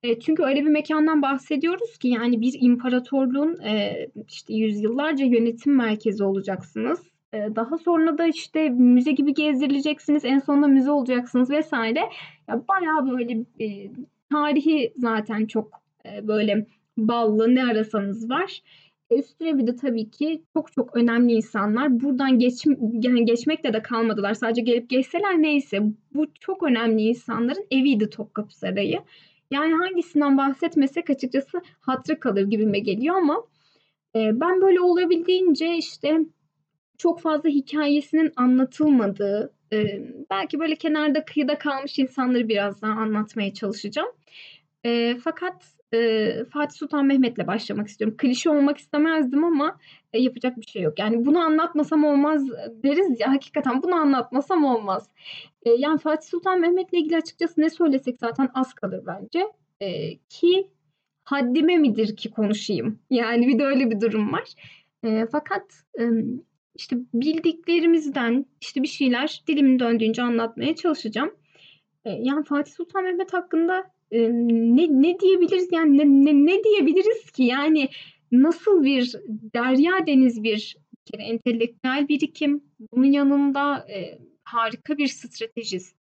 E, 0.02 0.20
çünkü 0.20 0.42
öyle 0.42 0.60
bir 0.60 0.70
mekandan 0.70 1.22
bahsediyoruz 1.22 1.98
ki 1.98 2.08
yani 2.08 2.40
bir 2.40 2.56
imparatorluğun 2.60 3.60
e, 3.62 4.06
işte 4.28 4.54
yüzyıllarca 4.54 5.24
yönetim 5.24 5.76
merkezi 5.76 6.24
olacaksınız. 6.24 7.00
E, 7.32 7.38
daha 7.56 7.78
sonra 7.78 8.18
da 8.18 8.26
işte 8.26 8.68
müze 8.68 9.12
gibi 9.12 9.34
gezdirileceksiniz. 9.34 10.24
En 10.24 10.38
sonunda 10.38 10.66
müze 10.66 10.90
olacaksınız 10.90 11.50
vesaire. 11.50 12.00
Ya 12.48 12.62
bayağı 12.68 13.10
böyle 13.10 13.44
e, 13.64 13.90
tarihi 14.32 14.92
zaten 14.96 15.46
çok 15.46 15.82
e, 16.06 16.28
böyle 16.28 16.66
ballı 16.98 17.54
ne 17.54 17.64
arasanız 17.64 18.30
var. 18.30 18.62
E, 19.10 19.18
üstüne 19.18 19.58
bir 19.58 19.66
de 19.66 19.76
tabii 19.76 20.10
ki 20.10 20.42
çok 20.56 20.72
çok 20.72 20.96
önemli 20.96 21.32
insanlar 21.32 22.00
buradan 22.00 22.38
geç, 22.38 22.64
yani 22.92 23.24
geçmekle 23.24 23.72
de 23.72 23.82
kalmadılar. 23.82 24.34
Sadece 24.34 24.62
gelip 24.62 24.90
geçseler 24.90 25.42
neyse. 25.42 25.82
Bu 26.14 26.26
çok 26.40 26.62
önemli 26.62 27.02
insanların 27.02 27.66
eviydi 27.70 28.10
Topkapı 28.10 28.58
Sarayı. 28.58 29.00
Yani 29.50 29.74
hangisinden 29.74 30.38
bahsetmesek 30.38 31.10
açıkçası 31.10 31.60
hatırı 31.80 32.20
kalır 32.20 32.42
gibime 32.42 32.78
geliyor 32.78 33.16
ama 33.16 33.46
e, 34.16 34.40
ben 34.40 34.60
böyle 34.60 34.80
olabildiğince 34.80 35.76
işte 35.76 36.18
çok 36.98 37.20
fazla 37.20 37.48
hikayesinin 37.48 38.32
anlatılmadığı, 38.36 39.54
e, 39.72 40.02
belki 40.30 40.60
böyle 40.60 40.76
kenarda 40.76 41.24
kıyıda 41.24 41.58
kalmış 41.58 41.98
insanları 41.98 42.48
biraz 42.48 42.82
daha 42.82 42.92
anlatmaya 42.92 43.54
çalışacağım. 43.54 44.08
E, 44.84 45.16
fakat 45.24 45.79
e, 45.94 46.44
Fatih 46.52 46.76
Sultan 46.76 47.06
Mehmet'le 47.06 47.46
başlamak 47.46 47.88
istiyorum. 47.88 48.16
Klişe 48.18 48.50
olmak 48.50 48.78
istemezdim 48.78 49.44
ama 49.44 49.78
e, 50.12 50.20
yapacak 50.20 50.56
bir 50.56 50.66
şey 50.66 50.82
yok. 50.82 50.98
Yani 50.98 51.26
bunu 51.26 51.38
anlatmasam 51.38 52.04
olmaz 52.04 52.48
deriz 52.84 53.20
ya 53.20 53.30
hakikaten 53.30 53.82
bunu 53.82 53.94
anlatmasam 53.94 54.64
olmaz. 54.64 55.10
E, 55.62 55.70
yani 55.70 55.98
Fatih 55.98 56.28
Sultan 56.28 56.60
Mehmet'le 56.60 56.92
ilgili 56.92 57.16
açıkçası 57.16 57.60
ne 57.60 57.70
söylesek 57.70 58.18
zaten 58.18 58.48
az 58.54 58.74
kalır 58.74 59.02
bence. 59.06 59.46
E, 59.80 60.16
ki 60.18 60.68
haddime 61.24 61.76
midir 61.76 62.16
ki 62.16 62.30
konuşayım? 62.30 62.98
Yani 63.10 63.48
bir 63.48 63.58
de 63.58 63.64
öyle 63.64 63.90
bir 63.90 64.00
durum 64.00 64.32
var. 64.32 64.54
E, 65.04 65.26
fakat 65.32 65.84
e, 66.00 66.04
işte 66.74 66.96
bildiklerimizden 67.14 68.46
işte 68.60 68.82
bir 68.82 68.88
şeyler 68.88 69.42
dilimin 69.46 69.78
döndüğünce 69.78 70.22
anlatmaya 70.22 70.74
çalışacağım. 70.76 71.34
E, 72.04 72.10
yani 72.10 72.44
Fatih 72.44 72.72
Sultan 72.72 73.04
Mehmet 73.04 73.32
hakkında 73.32 73.90
ne 74.12 75.02
ne 75.02 75.20
diyebiliriz 75.20 75.68
yani 75.72 75.98
ne, 75.98 76.04
ne, 76.04 76.46
ne 76.46 76.64
diyebiliriz 76.64 77.30
ki 77.30 77.42
yani 77.42 77.88
nasıl 78.32 78.84
bir 78.84 79.14
derya 79.54 80.06
deniz 80.06 80.42
bir 80.42 80.76
kere 81.04 81.22
entelektüel 81.22 82.08
birikim 82.08 82.64
bunun 82.92 83.12
yanında 83.12 83.86
e, 83.90 84.18
harika 84.44 84.98
bir 84.98 85.06
stratejist 85.06 86.00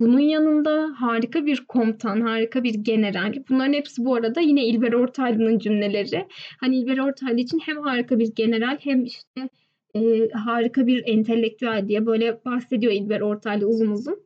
bunun 0.00 0.20
yanında 0.20 0.94
harika 0.96 1.46
bir 1.46 1.64
komutan, 1.66 2.20
harika 2.20 2.64
bir 2.64 2.74
general. 2.74 3.34
Bunların 3.48 3.72
hepsi 3.72 4.04
bu 4.04 4.14
arada 4.14 4.40
yine 4.40 4.64
İlber 4.64 4.92
Ortaylı'nın 4.92 5.58
cümleleri. 5.58 6.26
Hani 6.60 6.76
İlber 6.76 6.98
Ortaylı 6.98 7.40
için 7.40 7.58
hem 7.58 7.76
harika 7.76 8.18
bir 8.18 8.34
general 8.34 8.78
hem 8.80 9.04
işte 9.04 9.48
e, 9.94 10.28
harika 10.28 10.86
bir 10.86 11.02
entelektüel 11.06 11.88
diye 11.88 12.06
böyle 12.06 12.44
bahsediyor 12.44 12.92
İlber 12.92 13.20
Ortaylı 13.20 13.66
uzun 13.66 13.90
uzun. 13.90 14.25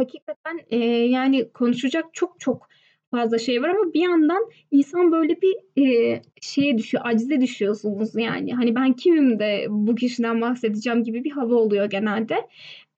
Hakikaten 0.00 0.60
e, 0.70 0.78
yani 0.86 1.52
konuşacak 1.52 2.04
çok 2.14 2.40
çok 2.40 2.68
fazla 3.10 3.38
şey 3.38 3.62
var 3.62 3.68
ama 3.68 3.92
bir 3.92 4.00
yandan 4.00 4.50
insan 4.70 5.12
böyle 5.12 5.38
bir 5.42 5.82
e, 5.82 6.22
şeye 6.40 6.78
düşüyor, 6.78 7.04
acize 7.06 7.40
düşüyorsunuz 7.40 8.14
yani. 8.14 8.54
Hani 8.54 8.74
ben 8.74 8.92
kimim 8.92 9.38
de 9.38 9.66
bu 9.68 9.94
kişiden 9.94 10.40
bahsedeceğim 10.40 11.04
gibi 11.04 11.24
bir 11.24 11.30
hava 11.30 11.54
oluyor 11.54 11.90
genelde. 11.90 12.48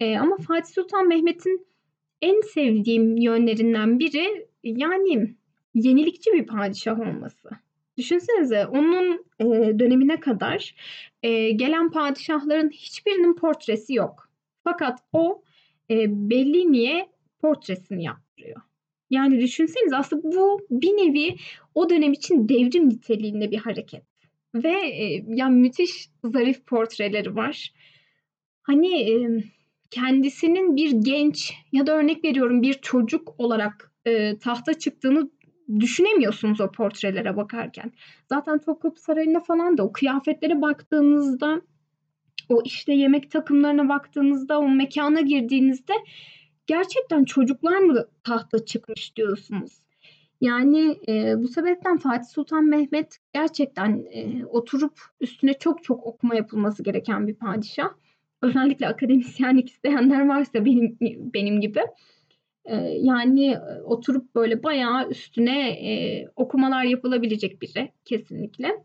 E, 0.01 0.19
ama 0.19 0.37
Fatih 0.37 0.75
Sultan 0.75 1.09
Mehmet'in 1.09 1.67
en 2.23 2.41
sevdiğim 2.41 3.17
yönlerinden 3.17 3.99
biri 3.99 4.47
yani 4.65 5.35
yenilikçi 5.75 6.33
bir 6.33 6.47
padişah 6.47 7.01
olması. 7.01 7.49
Düşünsenize 7.99 8.67
onun 8.67 9.25
e, 9.41 9.45
dönemine 9.79 10.21
kadar 10.21 10.75
e, 11.23 11.51
gelen 11.51 11.91
padişahların 11.91 12.71
hiçbirinin 12.71 13.35
portresi 13.35 13.95
yok. 13.95 14.29
Fakat 14.65 14.99
o 15.13 15.43
e, 15.91 16.31
Bellini'ye 16.31 17.09
portresini 17.39 18.05
yaptırıyor. 18.05 18.61
Yani 19.11 19.41
düşünseniz 19.41 19.93
aslında 19.93 20.23
bu 20.23 20.61
bir 20.71 20.91
nevi 20.91 21.37
o 21.75 21.91
dönem 21.91 22.12
için 22.12 22.49
devrim 22.49 22.89
niteliğinde 22.89 23.51
bir 23.51 23.59
hareket. 23.59 24.03
Ve 24.55 24.73
e, 24.73 25.25
ya 25.29 25.49
müthiş 25.49 26.09
zarif 26.25 26.67
portreleri 26.67 27.37
var. 27.37 27.73
Hani 28.62 29.11
e, 29.11 29.45
kendisinin 29.91 30.77
bir 30.77 30.91
genç 30.91 31.55
ya 31.73 31.87
da 31.87 31.97
örnek 31.97 32.25
veriyorum 32.25 32.62
bir 32.62 32.73
çocuk 32.73 33.35
olarak 33.39 33.93
e, 34.05 34.39
tahta 34.39 34.75
çıktığını 34.75 35.31
düşünemiyorsunuz 35.81 36.61
o 36.61 36.71
portrelere 36.71 37.37
bakarken. 37.37 37.93
Zaten 38.29 38.59
Topkapı 38.59 39.01
Sarayı'na 39.01 39.41
falan 39.41 39.79
da 39.79 39.83
o 39.83 39.93
kıyafetlere 39.93 40.62
baktığınızda 40.62 41.62
o 42.49 42.63
işte 42.65 42.93
yemek 42.93 43.31
takımlarına 43.31 43.89
baktığınızda 43.89 44.61
o 44.61 44.69
mekana 44.69 45.21
girdiğinizde 45.21 45.93
gerçekten 46.67 47.25
çocuklar 47.25 47.79
mı 47.79 48.07
tahta 48.25 48.65
çıkmış 48.65 49.17
diyorsunuz. 49.17 49.83
Yani 50.41 50.99
e, 51.09 51.43
bu 51.43 51.49
sebepten 51.49 51.99
Fatih 51.99 52.29
Sultan 52.29 52.65
Mehmet 52.65 53.19
gerçekten 53.35 54.05
e, 54.13 54.45
oturup 54.45 55.01
üstüne 55.21 55.55
çok 55.55 55.85
çok 55.85 56.07
okuma 56.07 56.35
yapılması 56.35 56.83
gereken 56.83 57.27
bir 57.29 57.35
padişah. 57.35 57.89
Özellikle 58.43 58.89
akademisyenlik 58.89 59.69
isteyenler 59.71 60.29
varsa 60.29 60.65
benim 60.65 60.99
benim 61.35 61.61
gibi 61.61 61.81
yani 62.99 63.59
oturup 63.85 64.35
böyle 64.35 64.63
bayağı 64.63 65.09
üstüne 65.09 65.71
e, 65.71 66.25
okumalar 66.37 66.85
yapılabilecek 66.85 67.63
biri 67.63 67.93
kesinlikle. 68.05 68.85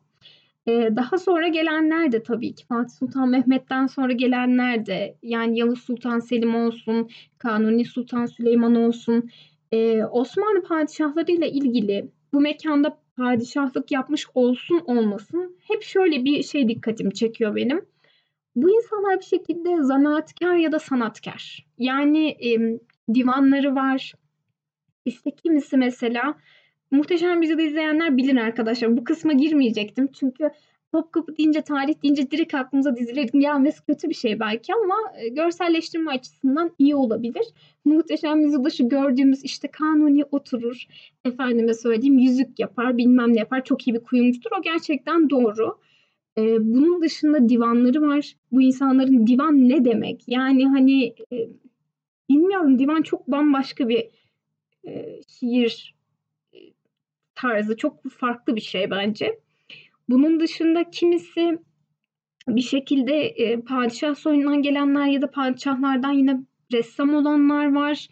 E, 0.67 0.95
daha 0.95 1.17
sonra 1.17 1.47
gelenler 1.47 2.11
de 2.11 2.23
tabii 2.23 2.55
ki 2.55 2.65
Fatih 2.65 2.93
Sultan 2.93 3.29
Mehmet'ten 3.29 3.87
sonra 3.87 4.11
gelenler 4.11 4.85
de 4.85 5.17
yani 5.23 5.59
Yavuz 5.59 5.81
Sultan 5.81 6.19
Selim 6.19 6.55
olsun, 6.55 7.09
Kanuni 7.37 7.85
Sultan 7.85 8.25
Süleyman 8.25 8.75
olsun, 8.75 9.29
e, 9.71 10.03
Osmanlı 10.03 10.63
padişahlarıyla 10.63 11.47
ilgili 11.47 12.11
bu 12.33 12.41
mekanda 12.41 12.97
padişahlık 13.17 13.91
yapmış 13.91 14.25
olsun 14.33 14.81
olmasın 14.85 15.57
hep 15.67 15.83
şöyle 15.83 16.25
bir 16.25 16.43
şey 16.43 16.67
dikkatimi 16.69 17.13
çekiyor 17.13 17.55
benim. 17.55 17.85
Bu 18.55 18.75
insanlar 18.75 19.19
bir 19.19 19.25
şekilde 19.25 19.83
zanaatkar 19.83 20.55
ya 20.55 20.71
da 20.71 20.79
sanatkar. 20.79 21.65
Yani 21.77 22.37
divanları 23.13 23.75
var. 23.75 24.13
İşte 25.05 25.31
kimisi 25.31 25.77
mesela 25.77 26.37
Muhteşem 26.91 27.41
Yüzyıl'ı 27.41 27.61
izleyenler 27.61 28.17
bilir 28.17 28.35
arkadaşlar. 28.35 28.97
Bu 28.97 29.03
kısma 29.03 29.33
girmeyecektim. 29.33 30.07
Çünkü 30.07 30.51
Topkapı 30.91 31.37
deyince, 31.37 31.61
tarih 31.61 32.03
deyince 32.03 32.31
direkt 32.31 32.53
aklımıza 32.53 32.95
dizilerin 32.95 33.39
gelmesi 33.39 33.85
kötü 33.85 34.09
bir 34.09 34.13
şey 34.13 34.39
belki 34.39 34.73
ama 34.73 34.95
e, 35.17 35.27
görselleştirme 35.27 36.11
açısından 36.11 36.71
iyi 36.79 36.95
olabilir. 36.95 37.45
Muhteşem 37.85 38.39
Yüzyıl'da 38.39 38.69
şu 38.69 38.89
gördüğümüz 38.89 39.43
işte 39.43 39.67
kanuni 39.67 40.23
oturur, 40.23 40.87
efendime 41.25 41.73
söyleyeyim 41.73 42.17
yüzük 42.19 42.59
yapar, 42.59 42.97
bilmem 42.97 43.33
ne 43.33 43.39
yapar, 43.39 43.63
çok 43.63 43.87
iyi 43.87 43.93
bir 43.93 43.99
kuyumcudur. 43.99 44.49
O 44.59 44.61
gerçekten 44.61 45.29
doğru. 45.29 45.77
Ee, 46.37 46.57
bunun 46.59 47.01
dışında 47.01 47.49
divanları 47.49 48.01
var. 48.01 48.35
Bu 48.51 48.61
insanların 48.61 49.27
divan 49.27 49.69
ne 49.69 49.85
demek? 49.85 50.23
Yani 50.27 50.67
hani 50.67 51.05
e, 51.33 51.49
bilmiyorum 52.29 52.79
divan 52.79 53.01
çok 53.01 53.27
bambaşka 53.27 53.89
bir 53.89 54.09
e, 54.87 55.21
şiir 55.27 55.96
tarzı. 57.37 57.77
Çok 57.77 58.09
farklı 58.09 58.55
bir 58.55 58.61
şey 58.61 58.91
bence. 58.91 59.39
Bunun 60.09 60.39
dışında 60.39 60.89
kimisi 60.89 61.59
bir 62.47 62.61
şekilde 62.61 63.27
e, 63.27 63.61
padişah 63.61 64.15
soyundan 64.15 64.61
gelenler 64.61 65.05
ya 65.05 65.21
da 65.21 65.31
padişahlardan 65.31 66.11
yine 66.11 66.39
ressam 66.73 67.15
olanlar 67.15 67.73
var. 67.75 68.07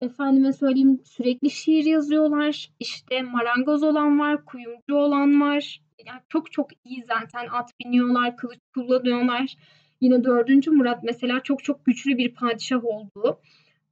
Efendime 0.00 0.52
söyleyeyim 0.52 1.00
sürekli 1.04 1.50
şiir 1.50 1.84
yazıyorlar. 1.84 2.70
İşte 2.80 3.22
marangoz 3.22 3.82
olan 3.82 4.20
var, 4.20 4.44
kuyumcu 4.44 4.94
olan 4.94 5.40
var. 5.40 5.80
Yani 6.06 6.20
çok 6.28 6.52
çok 6.52 6.70
iyi 6.84 7.04
zaten 7.08 7.46
at 7.52 7.70
biniyorlar, 7.80 8.36
kılıç 8.36 8.58
kullanıyorlar. 8.74 9.54
Yine 10.00 10.24
4. 10.24 10.66
Murat 10.66 11.02
mesela 11.02 11.40
çok 11.40 11.64
çok 11.64 11.86
güçlü 11.86 12.18
bir 12.18 12.34
padişah 12.34 12.84
oldu. 12.84 13.40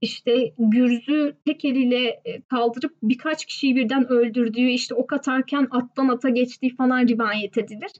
İşte 0.00 0.52
Gürz'ü 0.58 1.36
tek 1.46 1.64
eliyle 1.64 2.20
e, 2.24 2.40
kaldırıp 2.40 2.96
birkaç 3.02 3.44
kişiyi 3.44 3.76
birden 3.76 4.08
öldürdüğü, 4.08 4.68
işte 4.68 4.94
ok 4.94 5.12
atarken 5.12 5.68
attan 5.70 6.08
ata 6.08 6.28
geçtiği 6.28 6.76
falan 6.76 7.06
rivayet 7.06 7.58
edilir. 7.58 7.90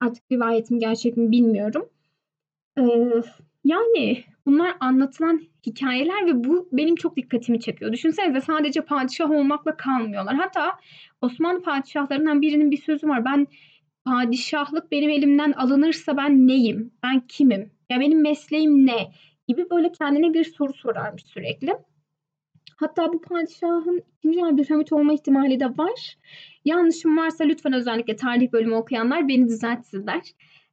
Artık 0.00 0.32
rivayetim 0.32 0.78
gerçek 0.78 1.16
mi 1.16 1.30
bilmiyorum. 1.30 1.88
Ee, 2.78 2.82
yani 3.64 4.24
bunlar 4.46 4.76
anlatılan 4.80 5.42
hikayeler 5.66 6.26
ve 6.26 6.44
bu 6.44 6.68
benim 6.72 6.96
çok 6.96 7.16
dikkatimi 7.16 7.60
çekiyor. 7.60 7.92
Düşünsenize 7.92 8.40
sadece 8.40 8.80
padişah 8.80 9.30
olmakla 9.30 9.76
kalmıyorlar. 9.76 10.34
Hatta 10.34 10.78
Osmanlı 11.20 11.62
padişahlarından 11.62 12.42
birinin 12.42 12.70
bir 12.70 12.82
sözü 12.82 13.08
var. 13.08 13.24
Ben 13.24 13.46
padişahlık 14.04 14.90
benim 14.92 15.10
elimden 15.10 15.52
alınırsa 15.52 16.16
ben 16.16 16.46
neyim? 16.46 16.92
Ben 17.02 17.20
kimim? 17.28 17.70
Ya 17.90 18.00
benim 18.00 18.22
mesleğim 18.22 18.86
ne? 18.86 19.12
Gibi 19.48 19.70
böyle 19.70 19.92
kendine 19.92 20.34
bir 20.34 20.44
soru 20.44 20.72
sorarmış 20.72 21.24
sürekli. 21.24 21.76
Hatta 22.76 23.12
bu 23.12 23.20
padişahın 23.20 24.02
ikinci 24.18 24.44
Abdülhamit 24.44 24.92
olma 24.92 25.12
ihtimali 25.14 25.60
de 25.60 25.66
var. 25.66 26.18
Yanlışım 26.64 27.16
varsa 27.16 27.44
lütfen 27.44 27.72
özellikle 27.72 28.16
tarih 28.16 28.52
bölümü 28.52 28.74
okuyanlar 28.74 29.28
beni 29.28 29.48
düzeltsinler. 29.48 30.22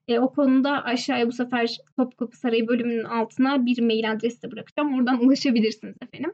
E, 0.08 0.20
o 0.20 0.34
konuda 0.34 0.84
aşağıya 0.84 1.28
bu 1.28 1.32
sefer 1.32 1.78
Topkapı 1.98 2.38
Sarayı 2.38 2.68
bölümünün 2.68 3.04
altına 3.04 3.66
bir 3.66 3.82
mail 3.82 4.12
adresi 4.12 4.42
de 4.44 4.52
bırakacağım. 4.52 4.96
Oradan 4.96 5.26
ulaşabilirsiniz 5.26 5.96
efendim. 6.02 6.34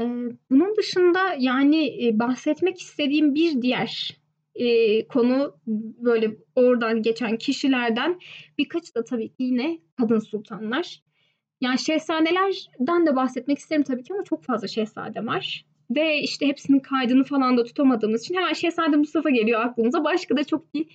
E, 0.00 0.04
bunun 0.50 0.76
dışında 0.76 1.18
yani 1.38 2.06
e, 2.06 2.18
bahsetmek 2.18 2.80
istediğim 2.80 3.34
bir 3.34 3.62
diğer 3.62 4.22
e, 4.54 5.06
konu 5.06 5.56
böyle 5.98 6.36
oradan 6.56 7.02
geçen 7.02 7.36
kişilerden 7.36 8.20
birkaç 8.58 8.94
da 8.94 9.04
tabii 9.04 9.28
ki 9.28 9.42
yine 9.42 9.78
kadın 9.98 10.18
sultanlar. 10.18 11.02
Yani 11.62 11.78
şehzadelerden 11.78 13.06
de 13.06 13.16
bahsetmek 13.16 13.58
isterim 13.58 13.82
tabii 13.82 14.02
ki 14.02 14.14
ama 14.14 14.24
çok 14.24 14.44
fazla 14.44 14.68
şehzade 14.68 15.26
var. 15.26 15.64
Ve 15.90 16.18
işte 16.18 16.46
hepsinin 16.46 16.80
kaydını 16.80 17.24
falan 17.24 17.56
da 17.56 17.64
tutamadığımız 17.64 18.22
için 18.22 18.34
hemen 18.34 18.52
Şehzade 18.52 18.96
Mustafa 18.96 19.30
geliyor 19.30 19.60
aklımıza. 19.60 20.04
Başka 20.04 20.36
da 20.36 20.44
çok 20.44 20.74
bir 20.74 20.86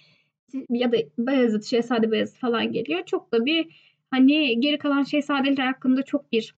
ya 0.69 0.91
da 0.91 0.97
Beyazıt, 1.17 1.65
Şehzade 1.65 2.11
Beyazıt 2.11 2.37
falan 2.37 2.71
geliyor. 2.71 3.05
Çok 3.05 3.31
da 3.31 3.45
bir 3.45 3.67
hani 4.11 4.59
geri 4.59 4.77
kalan 4.77 5.03
şehzadeler 5.03 5.65
hakkında 5.65 6.03
çok 6.03 6.31
bir 6.31 6.55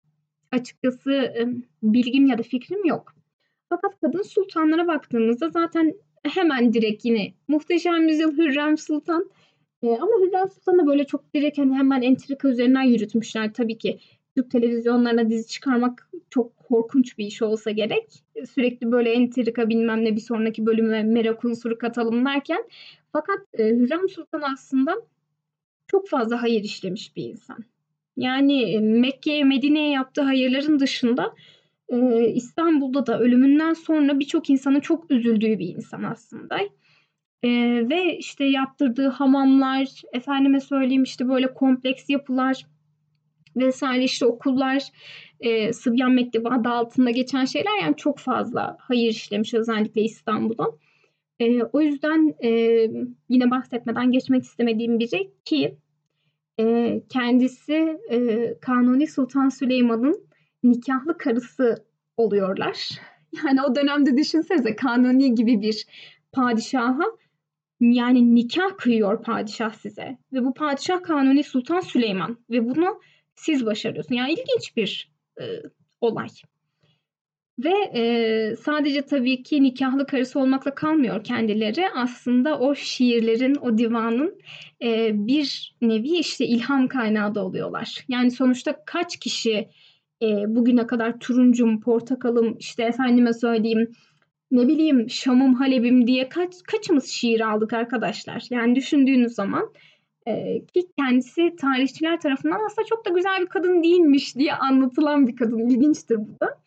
açıkçası 0.53 1.35
bilgim 1.83 2.27
ya 2.27 2.39
da 2.39 2.43
fikrim 2.43 2.85
yok. 2.85 3.15
Fakat 3.69 4.01
kadın 4.01 4.23
sultanlara 4.23 4.87
baktığımızda 4.87 5.49
zaten 5.49 5.95
hemen 6.23 6.73
direkt 6.73 7.05
yine 7.05 7.33
Muhteşem 7.49 8.09
Yüzyıl 8.09 8.39
Hürrem 8.39 8.79
Sultan 8.79 9.31
e, 9.83 9.89
ama 9.89 10.13
Hürrem 10.21 10.49
Sultan'ı 10.49 10.87
böyle 10.87 11.05
çok 11.05 11.35
direkt 11.35 11.59
hani 11.59 11.75
hemen 11.75 12.03
entrika 12.03 12.49
üzerinden 12.49 12.83
yürütmüşler. 12.83 13.53
Tabii 13.53 13.79
ki 13.79 13.99
Türk 14.37 14.51
televizyonlarına 14.51 15.31
dizi 15.31 15.49
çıkarmak 15.49 16.11
çok 16.31 16.57
korkunç 16.57 17.19
bir 17.19 17.27
iş 17.27 17.43
olsa 17.43 17.71
gerek. 17.71 18.25
Sürekli 18.51 18.93
böyle 18.93 19.13
entrika 19.13 19.69
bilmem 19.69 20.05
ne 20.05 20.17
bir 20.17 20.21
sonraki 20.21 20.67
bölüme 20.67 21.03
merak 21.03 21.45
unsuru 21.45 21.79
katalım 21.79 22.25
derken. 22.25 22.65
Fakat 23.13 23.39
e, 23.59 23.69
Hürrem 23.69 24.09
Sultan 24.09 24.43
aslında 24.53 24.95
çok 25.87 26.09
fazla 26.09 26.43
hayır 26.43 26.65
işlemiş 26.65 27.17
bir 27.17 27.25
insan. 27.25 27.65
Yani 28.17 28.63
e, 28.63 28.81
Mekke'ye, 28.81 29.45
Medine'ye 29.45 29.91
yaptığı 29.91 30.23
hayırların 30.23 30.81
dışında 30.81 31.35
e, 31.89 32.29
İstanbul'da 32.29 33.07
da 33.07 33.21
ölümünden 33.21 33.73
sonra 33.73 34.19
birçok 34.19 34.51
insanın 34.51 34.81
çok 34.81 35.11
üzüldüğü 35.11 35.59
bir 35.59 35.69
insan 35.69 36.03
aslında. 36.03 36.59
E, 37.43 37.49
ve 37.91 38.19
işte 38.19 38.45
yaptırdığı 38.45 39.09
hamamlar, 39.09 40.03
efendime 40.13 40.61
söyleyeyim 40.61 41.03
işte 41.03 41.29
böyle 41.29 41.55
kompleks 41.55 42.09
yapılar 42.11 42.67
vesaire 43.57 44.05
işte 44.05 44.27
okullar, 44.27 44.83
e, 45.41 45.73
Sıbyan 45.73 46.13
Mektebi 46.13 46.49
adı 46.49 46.69
altında 46.69 47.11
geçen 47.11 47.45
şeyler 47.45 47.83
yani 47.83 47.97
çok 47.97 48.19
fazla 48.19 48.77
hayır 48.81 49.11
işlemiş 49.11 49.55
özellikle 49.55 50.03
İstanbul'da. 50.03 50.67
E, 51.41 51.63
o 51.63 51.81
yüzden 51.81 52.35
e, 52.45 52.51
yine 53.29 53.51
bahsetmeden 53.51 54.13
geçmek 54.13 54.43
istemediğim 54.43 54.99
biri 54.99 55.31
ki 55.45 55.77
e, 56.61 57.01
kendisi 57.09 57.99
e, 58.11 58.55
Kanuni 58.61 59.07
Sultan 59.07 59.49
Süleyman'ın 59.49 60.29
nikahlı 60.63 61.19
karısı 61.19 61.85
oluyorlar. 62.17 62.89
Yani 63.47 63.63
o 63.63 63.75
dönemde 63.75 64.17
düşünsenize 64.17 64.77
Kanuni 64.77 65.35
gibi 65.35 65.63
bir 65.63 65.87
padişaha 66.33 67.05
yani 67.81 68.35
nikah 68.35 68.77
kıyıyor 68.79 69.23
padişah 69.23 69.73
size. 69.73 70.19
Ve 70.33 70.45
bu 70.45 70.55
padişah 70.55 71.03
Kanuni 71.03 71.45
Sultan 71.45 71.81
Süleyman. 71.81 72.39
Ve 72.51 72.69
bunu 72.69 73.01
siz 73.35 73.67
başarıyorsunuz. 73.67 74.19
Yani 74.19 74.33
ilginç 74.33 74.77
bir 74.77 75.11
e, 75.41 75.45
olay. 76.01 76.29
Ve 77.59 77.75
e, 77.95 78.57
sadece 78.57 79.03
tabii 79.03 79.43
ki 79.43 79.63
nikahlı 79.63 80.07
karısı 80.07 80.41
olmakla 80.41 80.75
kalmıyor 80.75 81.25
kendileri. 81.25 81.89
Aslında 81.95 82.59
o 82.59 82.75
şiirlerin, 82.75 83.55
o 83.55 83.79
divanın 83.79 84.41
e, 84.83 85.11
bir 85.27 85.75
nevi 85.83 86.19
işte 86.19 86.47
ilham 86.47 86.89
kaynağı 86.89 87.35
da 87.35 87.45
oluyorlar. 87.45 88.05
Yani 88.09 88.31
sonuçta 88.31 88.85
kaç 88.85 89.17
kişi 89.17 89.69
e, 90.23 90.27
bugüne 90.55 90.87
kadar 90.87 91.21
turuncum, 91.21 91.81
portakalım, 91.81 92.57
işte 92.59 92.83
efendime 92.83 93.33
söyleyeyim 93.33 93.93
ne 94.51 94.69
bileyim 94.69 95.11
Şam'ım, 95.11 95.55
Halep'im 95.55 96.07
diye 96.07 96.29
kaç 96.29 96.63
kaçımız 96.63 97.07
şiir 97.07 97.41
aldık 97.41 97.73
arkadaşlar. 97.73 98.47
Yani 98.51 98.75
düşündüğünüz 98.75 99.33
zaman 99.33 99.73
e, 100.27 100.65
ki 100.75 100.89
kendisi 100.99 101.57
tarihçiler 101.57 102.21
tarafından 102.21 102.67
aslında 102.67 102.87
çok 102.87 103.07
da 103.07 103.11
güzel 103.11 103.41
bir 103.41 103.47
kadın 103.47 103.83
değilmiş 103.83 104.37
diye 104.37 104.55
anlatılan 104.55 105.27
bir 105.27 105.37
kadın. 105.37 105.59
İlginçtir 105.59 106.17
bu 106.17 106.41
da. 106.41 106.59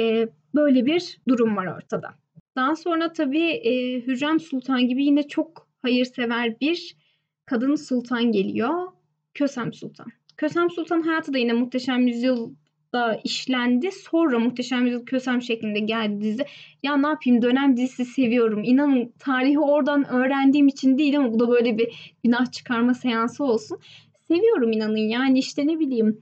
E, 0.00 0.28
böyle 0.54 0.86
bir 0.86 1.18
durum 1.28 1.56
var 1.56 1.66
ortada. 1.66 2.14
Daha 2.56 2.76
sonra 2.76 3.12
tabii 3.12 3.50
e, 3.50 4.00
Hürrem 4.06 4.40
Sultan 4.40 4.88
gibi 4.88 5.04
yine 5.04 5.28
çok 5.28 5.68
hayırsever 5.82 6.60
bir 6.60 6.96
kadın 7.46 7.74
sultan 7.74 8.32
geliyor. 8.32 8.92
Kösem 9.34 9.72
Sultan. 9.72 10.06
Kösem 10.36 10.70
Sultan 10.70 11.02
hayatı 11.02 11.32
da 11.32 11.38
yine 11.38 11.52
Muhteşem 11.52 12.06
Yüzyıl 12.06 12.54
da 12.92 13.20
işlendi. 13.24 13.92
Sonra 13.92 14.38
Muhteşem 14.38 14.86
Yüzyıl 14.86 15.04
Kösem 15.06 15.42
şeklinde 15.42 15.78
geldi 15.78 16.20
dizi. 16.20 16.44
Ya 16.82 16.96
ne 16.96 17.06
yapayım 17.06 17.42
dönem 17.42 17.76
dizisi 17.76 18.04
seviyorum. 18.04 18.64
İnanın 18.64 19.12
tarihi 19.18 19.58
oradan 19.58 20.08
öğrendiğim 20.08 20.68
için 20.68 20.98
değil 20.98 21.18
ama 21.18 21.32
bu 21.32 21.40
da 21.40 21.48
böyle 21.48 21.78
bir 21.78 22.14
günah 22.24 22.52
çıkarma 22.52 22.94
seansı 22.94 23.44
olsun. 23.44 23.78
Seviyorum 24.28 24.72
inanın 24.72 24.96
yani 24.96 25.38
işte 25.38 25.66
ne 25.66 25.78
bileyim. 25.78 26.20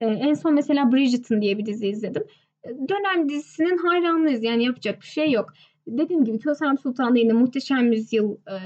E, 0.00 0.06
en 0.06 0.34
son 0.34 0.54
mesela 0.54 0.92
Bridgerton 0.92 1.42
diye 1.42 1.58
bir 1.58 1.66
dizi 1.66 1.88
izledim. 1.88 2.24
E, 2.64 2.68
dönem 2.68 3.28
dizisinin 3.28 3.78
hayranlıyız 3.78 4.42
yani 4.44 4.64
yapacak 4.64 5.00
bir 5.00 5.06
şey 5.06 5.30
yok. 5.30 5.52
Dediğim 5.86 6.24
gibi 6.24 6.38
Kösem 6.38 6.78
Sultan 6.78 7.14
da 7.14 7.18
yine 7.18 7.32
Muhteşem 7.32 7.92
Yüzyıl 7.92 8.36
e, 8.36 8.56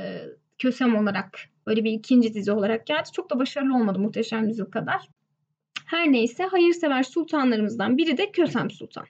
Kösem 0.58 0.96
olarak 0.96 1.38
böyle 1.66 1.84
bir 1.84 1.92
ikinci 1.92 2.34
dizi 2.34 2.52
olarak 2.52 2.86
geldi. 2.86 3.08
Çok 3.12 3.30
da 3.30 3.38
başarılı 3.38 3.76
olmadı 3.76 3.98
Muhteşem 3.98 4.48
Yüzyıl 4.48 4.66
kadar. 4.70 5.08
Her 5.90 6.12
neyse 6.12 6.44
hayırsever 6.44 7.02
sultanlarımızdan 7.02 7.98
biri 7.98 8.18
de 8.18 8.30
Kösem 8.30 8.70
Sultan. 8.70 9.06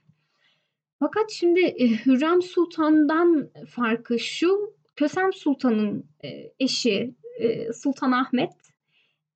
Fakat 0.99 1.31
şimdi 1.31 1.61
e, 1.61 1.89
Hürrem 1.89 2.43
Sultan'dan 2.43 3.51
farkı 3.69 4.19
şu, 4.19 4.75
Kösem 4.97 5.33
Sultan'ın 5.33 6.05
e, 6.25 6.53
eşi 6.59 7.15
e, 7.39 7.73
Sultan 7.73 8.13
Ahmet, 8.13 8.53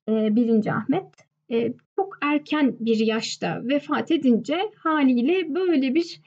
e, 0.09 0.35
1. 0.35 0.67
Ahmet 0.67 1.05
çok 1.95 2.17
erken 2.21 2.75
bir 2.79 2.97
yaşta 2.97 3.61
vefat 3.63 4.11
edince 4.11 4.71
haliyle 4.75 5.55
böyle 5.55 5.95
bir 5.95 6.21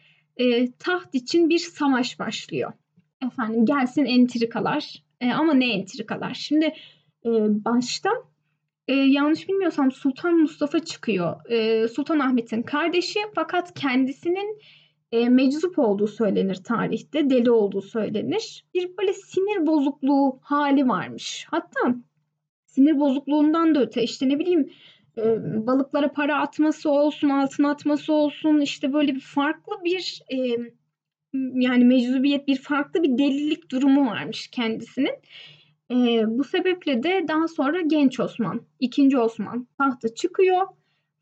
taht 0.78 1.14
için 1.14 1.48
bir 1.48 1.58
savaş 1.58 2.18
başlıyor. 2.18 2.72
Efendim 3.26 3.66
gelsin 3.66 4.04
entrikalar 4.04 5.02
ama 5.34 5.54
ne 5.54 5.72
entrikalar? 5.72 6.34
Şimdi 6.34 6.74
başta 7.64 8.10
e, 8.88 8.94
yanlış 8.94 9.48
bilmiyorsam 9.48 9.92
Sultan 9.92 10.34
Mustafa 10.34 10.78
çıkıyor. 10.78 11.50
E, 11.50 11.88
Sultan 11.88 12.18
Ahmet'in 12.18 12.62
kardeşi 12.62 13.20
fakat 13.34 13.74
kendisinin 13.74 14.58
e, 15.12 15.28
meczup 15.28 15.78
olduğu 15.78 16.06
söylenir 16.06 16.54
tarihte. 16.54 17.30
Deli 17.30 17.50
olduğu 17.50 17.82
söylenir. 17.82 18.64
Bir 18.74 18.96
böyle 18.98 19.12
sinir 19.12 19.66
bozukluğu 19.66 20.38
hali 20.42 20.88
varmış. 20.88 21.46
Hatta 21.50 21.94
sinir 22.66 23.00
bozukluğundan 23.00 23.74
da 23.74 23.80
öte 23.80 24.02
işte 24.02 24.28
ne 24.28 24.38
bileyim 24.38 24.70
e, 25.18 25.22
balıklara 25.66 26.12
para 26.12 26.40
atması 26.40 26.90
olsun, 26.90 27.28
altın 27.28 27.64
atması 27.64 28.12
olsun 28.12 28.60
işte 28.60 28.92
böyle 28.92 29.14
bir 29.14 29.20
farklı 29.20 29.72
bir 29.84 30.22
e, 30.32 30.36
yani 31.54 31.84
meczubiyet 31.84 32.48
bir 32.48 32.56
farklı 32.56 33.02
bir 33.02 33.18
delilik 33.18 33.70
durumu 33.70 34.06
varmış 34.06 34.48
kendisinin. 34.48 35.14
E, 35.90 36.24
bu 36.38 36.44
sebeple 36.44 37.02
de 37.02 37.24
daha 37.28 37.48
sonra 37.48 37.80
genç 37.80 38.20
Osman, 38.20 38.60
ikinci 38.80 39.18
Osman 39.18 39.66
tahta 39.78 40.14
çıkıyor. 40.14 40.66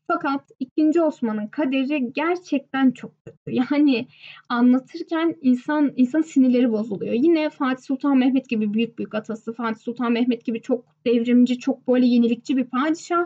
Fakat 0.07 0.51
ikinci 0.59 1.01
Osman'ın 1.01 1.47
kaderi 1.47 2.13
gerçekten 2.13 2.91
çok 2.91 3.25
kötü. 3.25 3.51
Yani 3.51 4.07
anlatırken 4.49 5.35
insan 5.41 5.93
insan 5.95 6.21
sinirleri 6.21 6.71
bozuluyor. 6.71 7.13
Yine 7.13 7.49
Fatih 7.49 7.83
Sultan 7.83 8.17
Mehmet 8.17 8.49
gibi 8.49 8.73
büyük 8.73 8.97
büyük 8.97 9.15
atası, 9.15 9.53
Fatih 9.53 9.81
Sultan 9.81 10.11
Mehmet 10.11 10.45
gibi 10.45 10.61
çok 10.61 10.85
devrimci, 11.05 11.59
çok 11.59 11.87
böyle 11.87 12.05
yenilikçi 12.05 12.57
bir 12.57 12.63
padişah. 12.63 13.25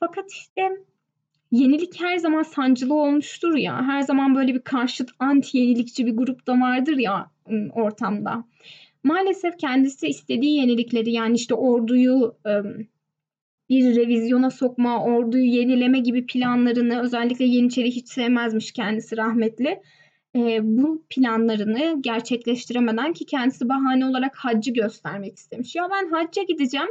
Fakat 0.00 0.32
işte 0.32 0.70
yenilik 1.52 2.00
her 2.00 2.16
zaman 2.16 2.42
sancılı 2.42 2.94
olmuştur 2.94 3.56
ya. 3.56 3.82
Her 3.86 4.00
zaman 4.00 4.34
böyle 4.34 4.54
bir 4.54 4.60
karşıt 4.60 5.10
anti 5.18 5.58
yenilikçi 5.58 6.06
bir 6.06 6.16
grup 6.16 6.46
da 6.46 6.60
vardır 6.60 6.96
ya 6.96 7.30
ıı, 7.50 7.68
ortamda. 7.74 8.44
Maalesef 9.04 9.58
kendisi 9.58 10.06
istediği 10.06 10.56
yenilikleri 10.56 11.12
yani 11.12 11.36
işte 11.36 11.54
orduyu 11.54 12.36
bir 13.68 13.96
revizyona 13.96 14.50
sokma, 14.50 15.04
orduyu 15.04 15.44
yenileme 15.44 15.98
gibi 15.98 16.26
planlarını 16.26 17.02
özellikle 17.02 17.44
Yeniçeri 17.44 17.90
hiç 17.90 18.08
sevmezmiş 18.08 18.72
kendisi 18.72 19.16
rahmetli. 19.16 19.80
bu 20.62 21.04
planlarını 21.10 22.02
gerçekleştiremeden 22.02 23.12
ki 23.12 23.26
kendisi 23.26 23.68
bahane 23.68 24.06
olarak 24.06 24.36
haccı 24.36 24.72
göstermek 24.72 25.36
istemiş. 25.36 25.74
Ya 25.74 25.88
ben 25.90 26.10
hacca 26.10 26.42
gideceğim 26.42 26.88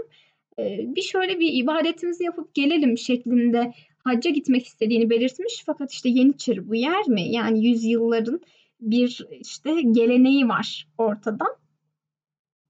bir 0.95 1.01
şöyle 1.01 1.39
bir 1.39 1.53
ibadetimizi 1.53 2.23
yapıp 2.23 2.53
gelelim 2.55 2.97
şeklinde 2.97 3.73
hacca 4.03 4.31
gitmek 4.31 4.65
istediğini 4.65 5.09
belirtmiş. 5.09 5.63
Fakat 5.65 5.91
işte 5.91 6.09
Yeniçeri 6.09 6.69
bu 6.69 6.75
yer 6.75 7.07
mi? 7.07 7.21
Yani 7.31 7.65
yüzyılların 7.67 8.41
bir 8.81 9.27
işte 9.39 9.81
geleneği 9.81 10.47
var 10.47 10.87
ortada. 10.97 11.45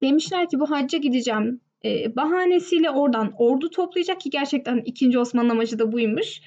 Demişler 0.02 0.48
ki 0.48 0.60
bu 0.60 0.70
hacca 0.70 0.98
gideceğim 0.98 1.60
e, 1.84 2.16
bahanesiyle 2.16 2.90
oradan 2.90 3.32
ordu 3.38 3.70
toplayacak 3.70 4.20
ki 4.20 4.30
gerçekten 4.30 4.82
2. 4.84 5.18
Osmanlı 5.18 5.52
amacı 5.52 5.78
da 5.78 5.92
buymuş. 5.92 6.40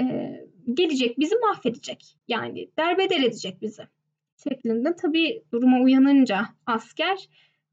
E, 0.00 0.04
gelecek 0.74 1.18
bizi 1.18 1.34
mahvedecek. 1.36 2.16
Yani 2.28 2.70
derbeder 2.78 3.20
edecek 3.20 3.62
bizi. 3.62 3.82
Şeklinde 4.48 4.96
tabii 4.96 5.42
duruma 5.52 5.80
uyanınca 5.80 6.46
asker 6.66 7.28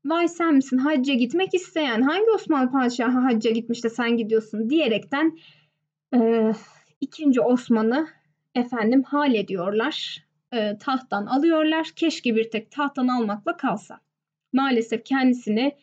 vay 0.05 0.27
sen 0.27 0.55
misin 0.55 0.77
hacca 0.77 1.13
gitmek 1.13 1.53
isteyen 1.53 2.01
hangi 2.01 2.29
Osmanlı 2.35 2.71
padişahı 2.71 3.19
hacca 3.19 3.51
gitmiş 3.51 3.83
de 3.83 3.89
sen 3.89 4.17
gidiyorsun 4.17 4.69
diyerekten 4.69 5.37
e, 6.15 6.51
ikinci 7.01 7.41
Osman'ı 7.41 8.07
efendim 8.55 9.03
hal 9.03 9.35
ediyorlar. 9.35 10.25
E, 10.53 10.77
tahttan 10.77 11.25
alıyorlar. 11.25 11.87
Keşke 11.95 12.35
bir 12.35 12.49
tek 12.49 12.71
tahttan 12.71 13.07
almakla 13.07 13.57
kalsa. 13.57 13.99
Maalesef 14.53 15.05
kendisini 15.05 15.75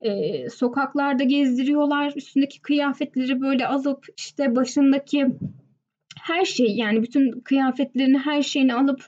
e, 0.00 0.48
sokaklarda 0.50 1.24
gezdiriyorlar. 1.24 2.12
Üstündeki 2.16 2.62
kıyafetleri 2.62 3.40
böyle 3.40 3.66
alıp 3.66 4.06
işte 4.16 4.56
başındaki 4.56 5.26
her 6.22 6.44
şey 6.44 6.76
yani 6.76 7.02
bütün 7.02 7.40
kıyafetlerini 7.40 8.18
her 8.18 8.42
şeyini 8.42 8.74
alıp 8.74 9.00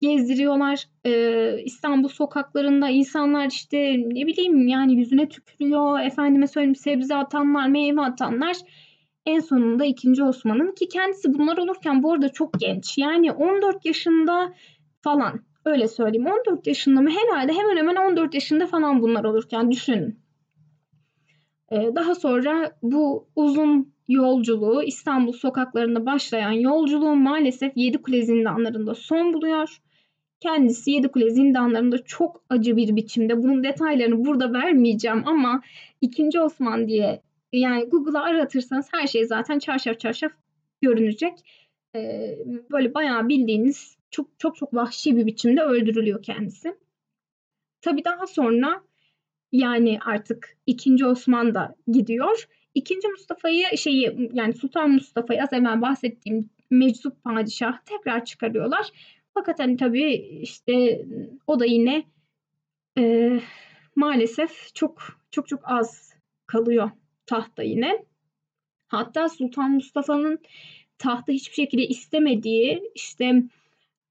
gezdiriyorlar. 0.00 0.84
Ee, 1.06 1.62
İstanbul 1.64 2.08
sokaklarında 2.08 2.88
insanlar 2.88 3.46
işte 3.46 3.78
ne 3.98 4.26
bileyim 4.26 4.68
yani 4.68 4.94
yüzüne 4.94 5.28
tükürüyor. 5.28 6.00
Efendime 6.00 6.46
söyleyeyim 6.46 6.74
sebze 6.74 7.14
atanlar, 7.14 7.68
meyve 7.68 8.00
atanlar. 8.00 8.56
En 9.26 9.40
sonunda 9.40 9.84
2. 9.84 10.22
Osman'ın 10.22 10.74
ki 10.74 10.88
kendisi 10.88 11.34
bunlar 11.34 11.58
olurken 11.58 12.02
bu 12.02 12.12
arada 12.12 12.28
çok 12.28 12.60
genç. 12.60 12.98
Yani 12.98 13.32
14 13.32 13.86
yaşında 13.86 14.54
falan 15.02 15.40
öyle 15.64 15.88
söyleyeyim. 15.88 16.26
14 16.26 16.66
yaşında 16.66 17.00
mı? 17.00 17.10
Herhalde 17.10 17.52
hemen 17.52 17.76
hemen 17.76 17.96
14 17.96 18.34
yaşında 18.34 18.66
falan 18.66 19.02
bunlar 19.02 19.24
olurken 19.24 19.70
düşünün. 19.70 20.18
Ee, 21.72 21.90
daha 21.94 22.14
sonra 22.14 22.72
bu 22.82 23.28
uzun 23.36 23.92
yolculuğu 24.08 24.82
İstanbul 24.82 25.32
sokaklarında 25.32 26.06
başlayan 26.06 26.52
yolculuğu 26.52 27.16
maalesef 27.16 27.72
Yedikule 27.76 28.22
zindanlarında 28.22 28.94
son 28.94 29.32
buluyor. 29.32 29.80
Kendisi 30.40 30.90
Yedikule 30.90 31.30
zindanlarında 31.30 32.04
çok 32.04 32.42
acı 32.48 32.76
bir 32.76 32.96
biçimde 32.96 33.42
bunun 33.42 33.64
detaylarını 33.64 34.24
burada 34.24 34.52
vermeyeceğim 34.52 35.22
ama 35.26 35.62
2. 36.00 36.40
Osman 36.40 36.88
diye 36.88 37.22
yani 37.52 37.84
Google'a 37.84 38.22
aratırsanız 38.22 38.88
her 38.92 39.06
şey 39.06 39.24
zaten 39.24 39.58
çarşaf 39.58 39.98
çarşaf 39.98 40.32
görünecek. 40.82 41.32
Ee, 41.96 42.38
böyle 42.70 42.94
bayağı 42.94 43.28
bildiğiniz 43.28 43.96
çok 44.10 44.38
çok 44.38 44.56
çok 44.56 44.74
vahşi 44.74 45.16
bir 45.16 45.26
biçimde 45.26 45.62
öldürülüyor 45.62 46.22
kendisi. 46.22 46.76
Tabii 47.80 48.04
daha 48.04 48.26
sonra 48.26 48.82
yani 49.52 49.98
artık 50.06 50.56
ikinci 50.66 51.06
Osman 51.06 51.54
da 51.54 51.76
gidiyor. 51.86 52.48
İkinci 52.74 53.08
Mustafa'yı 53.08 53.78
şeyi 53.78 54.30
yani 54.32 54.54
Sultan 54.54 54.90
Mustafa'yı 54.90 55.42
az 55.42 55.52
evvel 55.52 55.80
bahsettiğim 55.80 56.50
meczup 56.70 57.24
padişah 57.24 57.78
tekrar 57.84 58.24
çıkarıyorlar. 58.24 58.90
Fakat 59.34 59.58
hani 59.58 59.76
tabii 59.76 60.12
işte 60.42 61.04
o 61.46 61.60
da 61.60 61.64
yine 61.64 62.04
e, 62.98 63.40
maalesef 63.96 64.74
çok 64.74 65.02
çok 65.30 65.48
çok 65.48 65.60
az 65.64 66.14
kalıyor 66.46 66.90
tahta 67.26 67.62
yine. 67.62 68.04
Hatta 68.88 69.28
Sultan 69.28 69.70
Mustafa'nın 69.70 70.38
tahta 70.98 71.32
hiçbir 71.32 71.54
şekilde 71.54 71.86
istemediği 71.86 72.90
işte 72.94 73.42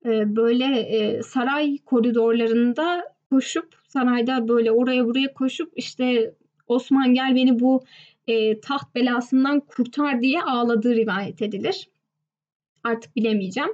böyle 0.06 1.24
saray 1.24 1.78
koridorlarında 1.78 3.04
koşup 3.30 3.76
sarayda 3.88 4.48
böyle 4.48 4.72
oraya 4.72 5.06
buraya 5.06 5.34
koşup 5.34 5.74
işte 5.76 6.34
Osman 6.68 7.14
gel 7.14 7.36
beni 7.36 7.60
bu 7.60 7.84
taht 8.62 8.96
belasından 8.96 9.60
kurtar 9.60 10.22
diye 10.22 10.42
ağladığı 10.42 10.96
rivayet 10.96 11.42
edilir. 11.42 11.90
Artık 12.84 13.16
bilemeyeceğim. 13.16 13.70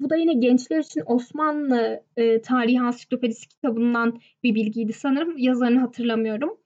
Bu 0.00 0.10
da 0.10 0.16
yine 0.16 0.34
gençler 0.34 0.78
için 0.78 1.02
Osmanlı 1.06 2.02
e, 2.16 2.42
Tarihi 2.42 2.80
Ansiklopedisi 2.80 3.48
kitabından 3.48 4.20
bir 4.42 4.54
bilgiydi 4.54 4.92
sanırım. 4.92 5.38
Yazarını 5.38 5.80
hatırlamıyorum. 5.80 6.58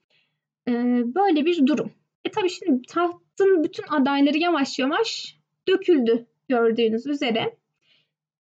E, 0.67 0.71
böyle 1.15 1.45
bir 1.45 1.67
durum. 1.67 1.91
E 2.25 2.31
tabii 2.31 2.49
şimdi 2.49 2.81
tahtın 2.81 3.63
bütün 3.63 3.83
adayları 3.89 4.37
yavaş 4.37 4.79
yavaş 4.79 5.37
döküldü 5.67 6.25
gördüğünüz 6.49 7.07
üzere. 7.07 7.57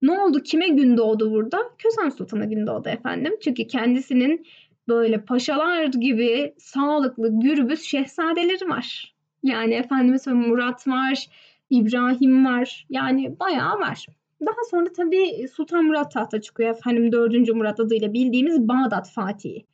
Ne 0.03 0.13
oldu? 0.21 0.43
Kime 0.43 0.69
gün 0.69 0.97
doğdu 0.97 1.31
burada? 1.31 1.59
Kösem 1.79 2.11
Sultan'a 2.11 2.45
gün 2.45 2.67
doğdu 2.67 2.89
efendim. 2.89 3.33
Çünkü 3.45 3.67
kendisinin 3.67 4.47
böyle 4.89 5.25
paşalar 5.25 5.85
gibi 5.85 6.55
sağlıklı, 6.59 7.41
gürbüz 7.41 7.83
şehzadeleri 7.83 8.69
var. 8.69 9.15
Yani 9.43 9.85
söyleyeyim 9.89 10.49
Murat 10.49 10.89
var, 10.89 11.27
İbrahim 11.71 12.47
var. 12.47 12.87
Yani 12.91 13.41
bayağı 13.41 13.79
var. 13.79 14.07
Daha 14.41 14.65
sonra 14.71 14.93
tabii 14.97 15.49
Sultan 15.49 15.85
Murat 15.85 16.13
tahta 16.13 16.41
çıkıyor. 16.41 16.71
Efendim 16.71 17.13
4. 17.13 17.55
Murat 17.55 17.81
adıyla 17.81 18.13
bildiğimiz 18.13 18.69
Bağdat 18.69 19.11
Fatihi 19.11 19.67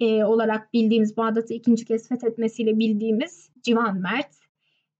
e, 0.00 0.24
olarak 0.24 0.72
bildiğimiz 0.72 1.16
Bağdat'ı 1.16 1.54
ikinci 1.54 1.84
kez 1.84 2.08
fethetmesiyle 2.08 2.78
bildiğimiz 2.78 3.50
Civan 3.62 3.98
Mert. 3.98 4.30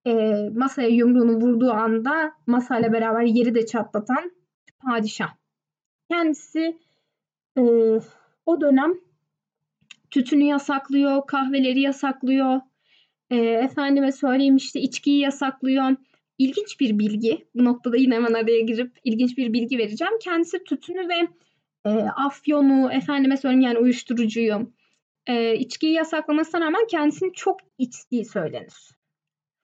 E, 0.07 0.35
masaya 0.55 0.89
yumruğunu 0.89 1.33
vurduğu 1.33 1.71
anda 1.71 2.33
masayla 2.47 2.93
beraber 2.93 3.23
yeri 3.23 3.55
de 3.55 3.67
çatlatan 3.67 4.31
padişah. 4.85 5.35
Kendisi 6.11 6.79
e, 7.59 7.63
o 8.47 8.61
dönem 8.61 8.93
tütünü 10.11 10.45
yasaklıyor, 10.45 11.27
kahveleri 11.27 11.81
yasaklıyor. 11.81 12.61
E, 13.31 13.37
efendime 13.37 14.13
söyleyeyim 14.13 14.57
işte 14.57 14.81
içkiyi 14.81 15.21
yasaklıyor. 15.21 15.97
İlginç 16.39 16.81
bir 16.81 16.99
bilgi. 16.99 17.47
Bu 17.55 17.65
noktada 17.65 17.97
yine 17.97 18.15
hemen 18.15 18.33
araya 18.33 18.61
girip 18.61 18.99
ilginç 19.05 19.39
bir 19.39 19.53
bilgi 19.53 19.79
vereceğim. 19.79 20.13
Kendisi 20.21 20.65
tütünü 20.65 21.09
ve 21.09 21.29
e, 21.85 21.91
afyonu, 22.01 22.93
efendime 22.93 23.37
söyleyeyim 23.37 23.61
yani 23.61 23.79
uyuşturucuyu, 23.79 24.73
e, 25.27 25.57
içkiyi 25.57 25.93
yasaklamasına 25.93 26.61
rağmen 26.61 26.87
kendisini 26.87 27.33
çok 27.33 27.61
içtiği 27.79 28.25
söylenir. 28.25 28.75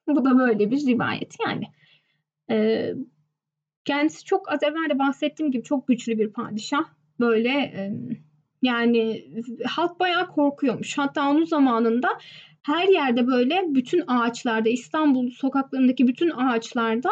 Bu 0.09 0.25
da 0.25 0.39
böyle 0.39 0.71
bir 0.71 0.87
rivayet 0.87 1.35
yani. 1.47 1.65
E, 2.51 2.89
Kendisi 3.91 4.25
çok 4.25 4.53
az 4.53 4.63
evvel 4.63 4.91
de 4.91 4.99
bahsettiğim 4.99 5.53
gibi 5.53 5.63
çok 5.63 5.89
güçlü 5.89 6.19
bir 6.19 6.33
padişah. 6.33 6.85
Böyle 7.21 7.75
yani 8.63 9.25
halk 9.65 10.01
bayağı 10.01 10.27
korkuyormuş. 10.27 10.99
Hatta 10.99 11.31
onun 11.31 11.45
zamanında 11.45 12.09
her 12.63 12.89
yerde 12.89 13.27
böyle 13.27 13.65
bütün 13.69 14.05
ağaçlarda 14.07 14.69
İstanbul 14.69 15.31
sokaklarındaki 15.31 16.09
bütün 16.09 16.31
ağaçlarda 16.31 17.11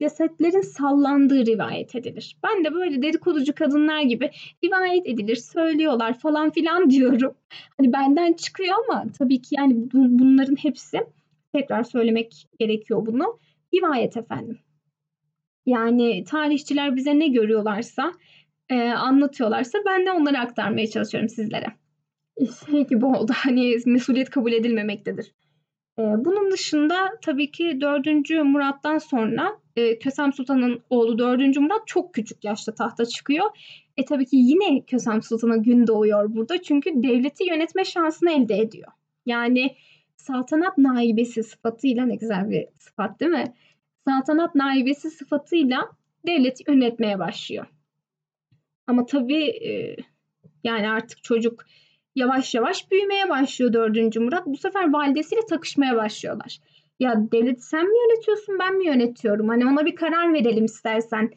cesetlerin 0.00 0.60
sallandığı 0.60 1.46
rivayet 1.46 1.94
edilir. 1.94 2.36
Ben 2.42 2.64
de 2.64 2.74
böyle 2.74 3.02
dedikoducu 3.02 3.54
kadınlar 3.54 4.02
gibi 4.02 4.30
rivayet 4.64 5.06
edilir, 5.06 5.36
söylüyorlar 5.36 6.18
falan 6.18 6.50
filan 6.50 6.90
diyorum. 6.90 7.34
Hani 7.78 7.92
benden 7.92 8.32
çıkıyor 8.32 8.74
ama 8.88 9.04
tabii 9.18 9.42
ki 9.42 9.54
yani 9.58 9.74
bunların 9.92 10.56
hepsi 10.56 11.06
tekrar 11.54 11.84
söylemek 11.84 12.46
gerekiyor 12.58 13.06
bunu. 13.06 13.38
Rivayet 13.74 14.16
efendim. 14.16 14.58
Yani 15.66 16.24
tarihçiler 16.24 16.96
bize 16.96 17.18
ne 17.18 17.28
görüyorlarsa, 17.28 18.12
e, 18.68 18.88
anlatıyorlarsa 18.88 19.78
ben 19.86 20.06
de 20.06 20.12
onları 20.12 20.38
aktarmaya 20.38 20.86
çalışıyorum 20.86 21.28
sizlere. 21.28 21.66
şey 22.70 22.86
gibi 22.86 23.06
oldu. 23.06 23.32
Hani 23.36 23.76
mesuliyet 23.86 24.30
kabul 24.30 24.52
edilmemektedir. 24.52 25.32
Ee, 25.98 26.02
bunun 26.02 26.50
dışında 26.50 27.18
tabii 27.22 27.50
ki 27.50 27.80
4. 27.80 28.06
Murat'tan 28.44 28.98
sonra 28.98 29.58
e, 29.76 29.98
Kösem 29.98 30.32
Sultan'ın 30.32 30.82
oğlu 30.90 31.18
4. 31.18 31.56
Murat 31.56 31.86
çok 31.86 32.14
küçük 32.14 32.44
yaşta 32.44 32.74
tahta 32.74 33.06
çıkıyor. 33.06 33.44
E 33.96 34.04
tabii 34.04 34.26
ki 34.26 34.36
yine 34.36 34.80
Kösem 34.80 35.22
Sultan'a 35.22 35.56
gün 35.56 35.86
doğuyor 35.86 36.34
burada. 36.34 36.62
Çünkü 36.62 36.90
devleti 36.94 37.44
yönetme 37.44 37.84
şansını 37.84 38.30
elde 38.32 38.58
ediyor. 38.58 38.92
Yani 39.26 39.76
saltanat 40.16 40.78
naibesi 40.78 41.42
sıfatıyla 41.42 42.06
ne 42.06 42.16
güzel 42.16 42.50
bir 42.50 42.66
sıfat 42.74 43.20
değil 43.20 43.32
mi? 43.32 43.54
Saltanat 44.08 44.54
naibesi 44.54 45.10
sıfatıyla 45.10 45.90
devleti 46.26 46.64
yönetmeye 46.68 47.18
başlıyor. 47.18 47.66
Ama 48.86 49.06
tabii 49.06 49.44
e, 49.44 49.96
yani 50.64 50.90
artık 50.90 51.24
çocuk 51.24 51.64
yavaş 52.14 52.54
yavaş 52.54 52.90
büyümeye 52.90 53.28
başlıyor 53.28 53.72
4. 53.72 54.16
Murat. 54.16 54.46
Bu 54.46 54.56
sefer 54.56 54.92
validesiyle 54.92 55.40
takışmaya 55.48 55.96
başlıyorlar. 55.96 56.58
Ya 57.00 57.14
devlet 57.32 57.64
sen 57.64 57.84
mi 57.84 57.98
yönetiyorsun 57.98 58.58
ben 58.58 58.78
mi 58.78 58.86
yönetiyorum? 58.86 59.48
Hani 59.48 59.66
ona 59.66 59.86
bir 59.86 59.94
karar 59.94 60.32
verelim 60.32 60.64
istersen 60.64 61.30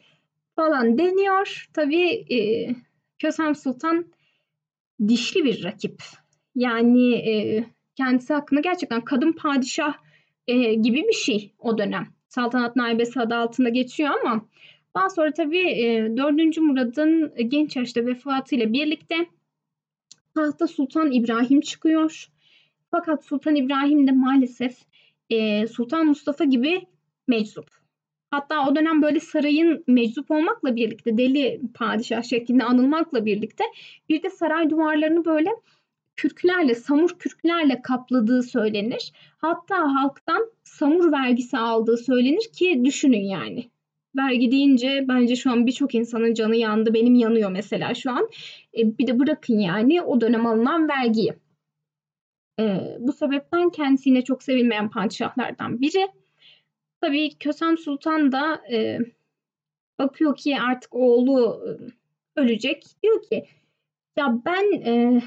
falan 0.56 0.98
deniyor. 0.98 1.68
Tabii 1.74 2.34
e, 2.34 2.38
Kösem 3.18 3.54
Sultan 3.54 4.06
dişli 5.08 5.44
bir 5.44 5.64
rakip. 5.64 6.02
Yani 6.54 7.14
e, 7.14 7.64
kendisi 7.96 8.34
hakkında 8.34 8.60
gerçekten 8.60 9.04
kadın 9.04 9.32
padişah 9.32 9.94
gibi 10.82 11.04
bir 11.08 11.12
şey 11.12 11.54
o 11.58 11.78
dönem. 11.78 12.19
Saltanat 12.30 12.76
naibesi 12.76 13.20
adı 13.20 13.34
altında 13.34 13.68
geçiyor 13.68 14.10
ama 14.22 14.46
daha 14.96 15.10
sonra 15.10 15.32
tabii 15.32 15.68
e, 15.68 16.16
4. 16.16 16.58
Murad'ın 16.58 17.32
genç 17.48 17.76
yaşta 17.76 18.06
vefatıyla 18.06 18.72
birlikte 18.72 19.26
tahta 20.34 20.66
Sultan 20.66 21.12
İbrahim 21.12 21.60
çıkıyor. 21.60 22.28
Fakat 22.90 23.24
Sultan 23.24 23.56
İbrahim 23.56 24.06
de 24.06 24.12
maalesef 24.12 24.76
e, 25.30 25.66
Sultan 25.66 26.06
Mustafa 26.06 26.44
gibi 26.44 26.86
meczup. 27.28 27.70
Hatta 28.30 28.68
o 28.68 28.76
dönem 28.76 29.02
böyle 29.02 29.20
sarayın 29.20 29.84
meczup 29.86 30.30
olmakla 30.30 30.76
birlikte 30.76 31.18
deli 31.18 31.60
padişah 31.74 32.22
şeklinde 32.22 32.64
anılmakla 32.64 33.24
birlikte 33.26 33.64
bir 34.08 34.22
de 34.22 34.30
saray 34.30 34.70
duvarlarını 34.70 35.24
böyle 35.24 35.50
kürklerle, 36.16 36.74
samur 36.74 37.18
kürklerle 37.18 37.82
kapladığı 37.82 38.42
söylenir. 38.42 39.12
Hatta 39.38 39.94
halktan 39.94 40.52
samur 40.64 41.12
vergisi 41.12 41.58
aldığı 41.58 41.96
söylenir 41.96 42.52
ki 42.52 42.82
düşünün 42.84 43.24
yani. 43.24 43.70
Vergi 44.16 44.50
deyince 44.52 45.04
bence 45.08 45.36
şu 45.36 45.50
an 45.50 45.66
birçok 45.66 45.94
insanın 45.94 46.34
canı 46.34 46.56
yandı. 46.56 46.94
Benim 46.94 47.14
yanıyor 47.14 47.50
mesela 47.50 47.94
şu 47.94 48.10
an. 48.10 48.28
E, 48.78 48.98
bir 48.98 49.06
de 49.06 49.18
bırakın 49.18 49.58
yani 49.58 50.02
o 50.02 50.20
dönem 50.20 50.46
alınan 50.46 50.88
vergiyi. 50.88 51.34
E, 52.60 52.96
bu 52.98 53.12
sebepten 53.12 53.70
kendisine 53.70 54.24
çok 54.24 54.42
sevilmeyen 54.42 54.90
padişahlardan 54.90 55.80
biri. 55.80 56.08
Tabii 57.00 57.38
Kösem 57.38 57.78
Sultan 57.78 58.32
da 58.32 58.62
e, 58.72 58.98
bakıyor 59.98 60.36
ki 60.36 60.56
artık 60.60 60.94
oğlu 60.94 61.64
e, 61.66 61.70
ölecek. 62.40 62.84
Diyor 63.02 63.22
ki 63.22 63.44
ya 64.16 64.42
ben 64.44 64.72
e, 64.72 65.22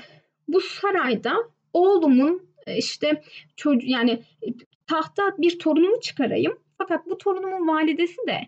bu 0.48 0.62
sarayda 0.62 1.36
oğlumun 1.74 2.50
e, 2.68 2.78
işte 2.78 3.24
çocuğu 3.56 3.88
yani 3.88 4.12
e, 4.12 4.48
tahta 4.88 5.38
bir 5.38 5.60
torunumu 5.60 6.02
çıkarayım. 6.02 6.60
Fakat 6.78 7.06
bu 7.06 7.18
torunumun 7.18 7.68
validesi 7.68 8.18
de 8.28 8.48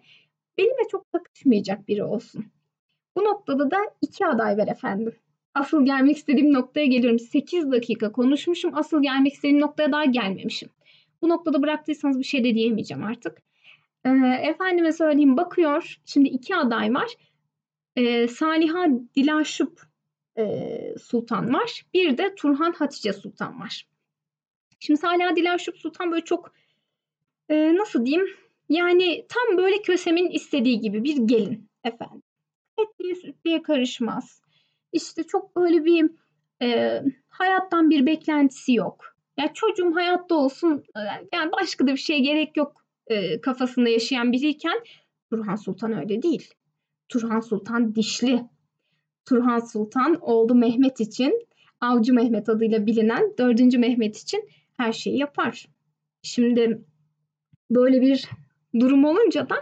benimle 0.58 0.88
çok 0.92 1.12
takışmayacak 1.12 1.88
biri 1.88 2.04
olsun. 2.04 2.46
Bu 3.18 3.24
noktada 3.24 3.72
da 3.72 3.78
iki 4.02 4.26
aday 4.26 4.58
ver 4.58 4.68
efendim. 4.68 5.16
Asıl 5.54 5.86
gelmek 5.86 6.18
istediğim 6.18 6.54
noktaya 6.54 6.86
geliyorum. 6.86 7.20
8 7.20 7.72
dakika 7.72 8.12
konuşmuşum. 8.12 8.72
Asıl 8.76 9.02
gelmek 9.02 9.34
istediğim 9.34 9.62
noktaya 9.62 9.92
daha 9.92 10.06
gelmemişim. 10.06 10.70
Bu 11.22 11.30
noktada 11.30 11.62
bıraktıysanız 11.62 12.20
bir 12.20 12.24
şey 12.24 12.44
de 12.44 12.56
diyemeyeceğim 12.56 13.04
artık. 13.04 13.38
Ee, 14.06 14.10
efendime 14.42 14.92
söyleyeyim 14.92 15.38
bakıyor. 15.38 16.00
Şimdi 16.06 16.30
iki 16.30 16.56
aday 16.56 16.94
var. 16.94 17.08
Ee, 17.96 18.28
Saliha 18.28 18.88
Dilaşup 19.16 19.82
e, 20.38 20.96
Sultan 21.02 21.54
var. 21.54 21.86
Bir 21.94 22.18
de 22.18 22.36
Turhan 22.36 22.72
Hatice 22.72 23.14
Sultan 23.14 23.60
var. 23.60 23.88
Şimdi 24.80 25.00
Saliha 25.00 25.36
Dilaşup 25.36 25.78
Sultan 25.78 26.12
böyle 26.12 26.24
çok 26.24 26.54
e, 27.50 27.76
nasıl 27.76 28.06
diyeyim 28.06 28.28
yani 28.70 29.26
tam 29.30 29.58
böyle 29.58 29.82
Kösem'in 29.82 30.30
istediği 30.30 30.80
gibi 30.80 31.04
bir 31.04 31.18
gelin 31.18 31.70
efendim. 31.84 32.22
Etliye 32.78 33.16
sütlüye 33.16 33.62
karışmaz. 33.62 34.42
İşte 34.92 35.24
çok 35.24 35.56
böyle 35.56 35.86
bir 35.86 36.12
e, 36.62 37.02
hayattan 37.30 37.90
bir 37.90 38.06
beklentisi 38.06 38.74
yok. 38.74 39.16
Yani 39.38 39.52
çocuğum 39.54 39.96
hayatta 39.96 40.36
olsun 40.36 40.84
yani 41.34 41.52
başka 41.52 41.88
da 41.88 41.92
bir 41.92 41.98
şeye 41.98 42.20
gerek 42.20 42.58
yok 42.58 42.86
e, 43.08 43.42
kafasında 43.42 43.90
yaşayan 43.90 44.32
biriyken 44.32 44.80
Turhan 45.30 45.56
Sultan 45.56 45.94
öyle 45.94 46.22
değil. 46.22 46.54
Turhan 47.10 47.40
Sultan 47.40 47.96
dişli. 47.96 48.44
Turhan 49.26 49.60
Sultan 49.60 50.18
oğlu 50.22 50.56
Mehmet 50.56 51.00
için 51.00 51.48
Avcı 51.82 52.14
Mehmet 52.14 52.50
adıyla 52.50 52.86
bilinen 52.86 53.34
4. 53.38 53.78
Mehmet 53.78 54.18
için 54.18 54.50
her 54.78 54.94
şeyi 54.94 55.18
yapar. 55.18 55.66
Şimdi 56.22 56.82
böyle 57.72 58.02
bir 58.02 58.30
durum 58.80 59.06
olunca 59.06 59.50
da 59.50 59.56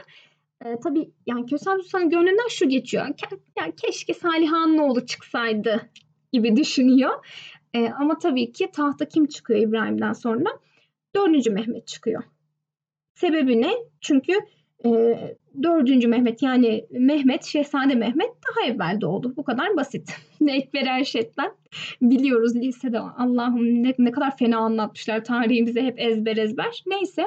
e, 0.65 0.79
tabii 0.83 1.11
yani 1.25 1.45
Kösem 1.45 1.81
Sultan'ın 1.81 2.09
gönlünden 2.09 2.47
şu 2.49 2.69
geçiyor. 2.69 3.05
Ke- 3.05 3.39
yani 3.57 3.75
keşke 3.75 4.13
Salihan'ın 4.13 4.77
oğlu 4.77 5.05
çıksaydı 5.05 5.89
gibi 6.33 6.55
düşünüyor. 6.55 7.25
E, 7.73 7.89
ama 7.89 8.17
tabii 8.17 8.51
ki 8.51 8.69
tahta 8.73 9.07
kim 9.07 9.25
çıkıyor 9.25 9.59
İbrahim'den 9.59 10.13
sonra? 10.13 10.49
Dördüncü 11.15 11.51
Mehmet 11.51 11.87
çıkıyor. 11.87 12.23
Sebebi 13.15 13.61
ne? 13.61 13.73
Çünkü 14.01 14.33
e, 14.85 14.89
dördüncü 15.63 16.07
Mehmet 16.07 16.41
yani 16.41 16.85
Mehmet, 16.91 17.43
Şehzade 17.43 17.95
Mehmet 17.95 18.29
daha 18.29 18.65
evvel 18.67 19.01
doğdu. 19.01 19.33
Bu 19.37 19.43
kadar 19.43 19.75
basit. 19.77 20.15
Ekber 20.47 20.85
Erşet'ten 20.85 21.51
biliyoruz 22.01 22.55
lisede. 22.55 22.99
Allah'ım 22.99 23.83
ne, 23.83 23.93
ne 23.97 24.11
kadar 24.11 24.37
fena 24.37 24.57
anlatmışlar 24.57 25.23
tarihimize 25.23 25.81
hep 25.81 25.99
ezber 25.99 26.37
ezber. 26.37 26.83
Neyse. 26.85 27.25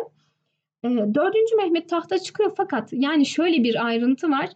E, 0.85 0.89
dördüncü 0.89 1.57
Mehmet 1.57 1.89
tahta 1.89 2.19
çıkıyor 2.19 2.53
fakat 2.57 2.93
yani 2.93 3.27
şöyle 3.27 3.65
bir 3.65 3.87
ayrıntı 3.87 4.31
var. 4.31 4.51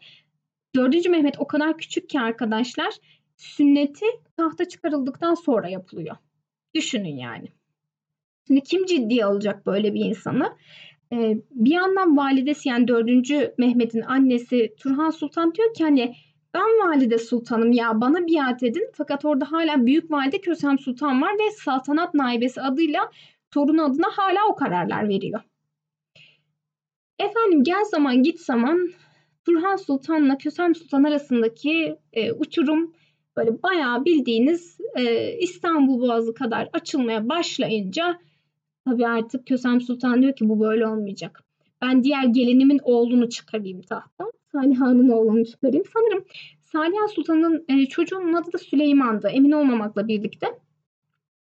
Dördüncü 0.75 1.11
Mehmet 1.11 1.41
o 1.41 1.47
kadar 1.47 1.79
küçük 1.79 2.09
ki 2.09 2.21
arkadaşlar 2.21 2.95
sünneti 3.37 4.07
tahta 4.37 4.65
çıkarıldıktan 4.65 5.35
sonra 5.35 5.69
yapılıyor. 5.69 6.17
Düşünün 6.75 7.17
yani. 7.17 7.49
Şimdi 8.47 8.63
kim 8.63 8.87
ciddiye 8.87 9.25
alacak 9.25 9.67
böyle 9.67 9.95
bir 9.95 10.05
insanı? 10.05 10.57
Ee, 11.13 11.37
bir 11.51 11.71
yandan 11.71 12.17
validesi 12.17 12.69
yani 12.69 12.89
4. 12.89 13.59
Mehmet'in 13.59 14.01
annesi 14.01 14.75
Turhan 14.79 15.11
Sultan 15.11 15.55
diyor 15.55 15.75
ki 15.75 15.85
hani 15.85 16.15
ben 16.55 16.63
valide 16.63 17.19
sultanım 17.19 17.73
ya 17.73 18.01
bana 18.01 18.27
biat 18.27 18.63
edin. 18.63 18.91
Fakat 18.95 19.25
orada 19.25 19.53
hala 19.53 19.87
büyük 19.87 20.11
valide 20.11 20.41
Kösem 20.41 20.79
Sultan 20.79 21.23
var 21.23 21.33
ve 21.33 21.51
saltanat 21.51 22.15
naibesi 22.15 22.61
adıyla 22.61 23.11
torun 23.51 23.79
adına 23.79 24.07
hala 24.17 24.49
o 24.49 24.55
kararlar 24.55 25.09
veriyor. 25.09 25.41
Efendim 27.19 27.65
gel 27.65 27.85
zaman 27.85 28.23
git 28.23 28.41
zaman 28.41 28.89
Turhan 29.47 29.77
Sultan'la 29.77 30.39
Kösem 30.39 30.75
Sultan 30.75 31.05
arasındaki 31.05 31.97
e, 32.13 32.33
uçurum 32.33 32.95
böyle 33.37 33.63
bayağı 33.63 34.05
bildiğiniz 34.05 34.79
e, 34.97 35.33
İstanbul 35.39 36.01
Boğazı 36.01 36.35
kadar 36.35 36.69
açılmaya 36.73 37.29
başlayınca 37.29 38.19
tabii 38.91 39.07
artık 39.07 39.47
Kösem 39.47 39.81
Sultan 39.81 40.23
diyor 40.23 40.37
ki 40.37 40.49
bu 40.49 40.61
böyle 40.61 40.87
olmayacak. 40.87 41.45
Ben 41.83 42.05
diğer 42.05 42.25
gelinimin 42.25 42.81
oğlunu 42.83 43.29
çıkarayım 43.29 43.83
tahta. 43.83 44.25
Saliha'nın 44.53 45.09
oğlunu 45.09 45.45
çıkarayım. 45.45 45.85
Sanırım 45.95 46.25
Saliha 46.65 47.09
Sultan'ın 47.09 47.65
e, 47.69 47.87
çocuğunun 47.87 48.33
adı 48.33 48.53
da 48.53 48.59
Süleyman'dı. 48.59 49.29
Emin 49.29 49.53
olmamakla 49.53 50.09
birlikte. 50.09 50.47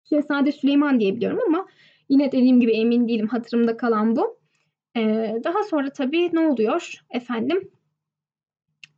Şehzade 0.09 0.51
Süleyman 0.51 0.99
diye 0.99 1.15
biliyorum 1.15 1.39
ama 1.47 1.67
yine 2.09 2.31
dediğim 2.31 2.59
gibi 2.59 2.71
emin 2.71 3.07
değilim. 3.07 3.27
Hatırımda 3.27 3.77
kalan 3.77 4.15
bu. 4.15 4.39
E, 4.97 5.01
daha 5.43 5.63
sonra 5.63 5.89
tabii 5.89 6.29
ne 6.33 6.39
oluyor 6.39 6.93
efendim? 7.09 7.71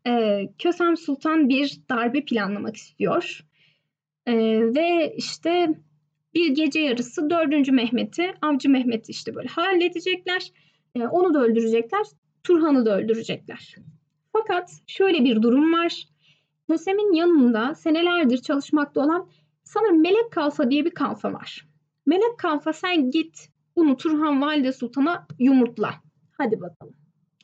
E, 0.07 0.41
Kösem 0.59 0.97
Sultan 0.97 1.49
bir 1.49 1.81
darbe 1.89 2.25
planlamak 2.25 2.75
istiyor. 2.75 3.45
E, 4.25 4.35
ve 4.75 5.15
işte 5.17 5.69
bir 6.37 6.49
gece 6.49 6.79
yarısı 6.79 7.29
4. 7.29 7.71
Mehmet'i, 7.71 8.33
Avcı 8.41 8.69
Mehmet'i 8.69 9.11
işte 9.11 9.35
böyle 9.35 9.47
halledecekler. 9.47 10.51
E, 10.95 11.07
onu 11.07 11.33
da 11.33 11.43
öldürecekler. 11.43 12.05
Turhan'ı 12.43 12.85
da 12.85 12.97
öldürecekler. 12.97 13.75
Fakat 14.33 14.71
şöyle 14.87 15.23
bir 15.23 15.41
durum 15.41 15.73
var. 15.73 16.07
Kösem'in 16.69 17.13
yanında 17.13 17.75
senelerdir 17.75 18.37
çalışmakta 18.37 19.01
olan 19.01 19.29
sanırım 19.63 20.01
Melek 20.01 20.31
Kalfa 20.31 20.71
diye 20.71 20.85
bir 20.85 20.91
kalfa 20.91 21.33
var. 21.33 21.67
Melek 22.05 22.37
Kalfa 22.37 22.73
sen 22.73 23.11
git 23.11 23.49
bunu 23.75 23.97
Turhan 23.97 24.41
Valide 24.41 24.71
Sultan'a 24.71 25.27
yumurtla. 25.39 25.93
Hadi 26.31 26.61
bakalım. 26.61 26.93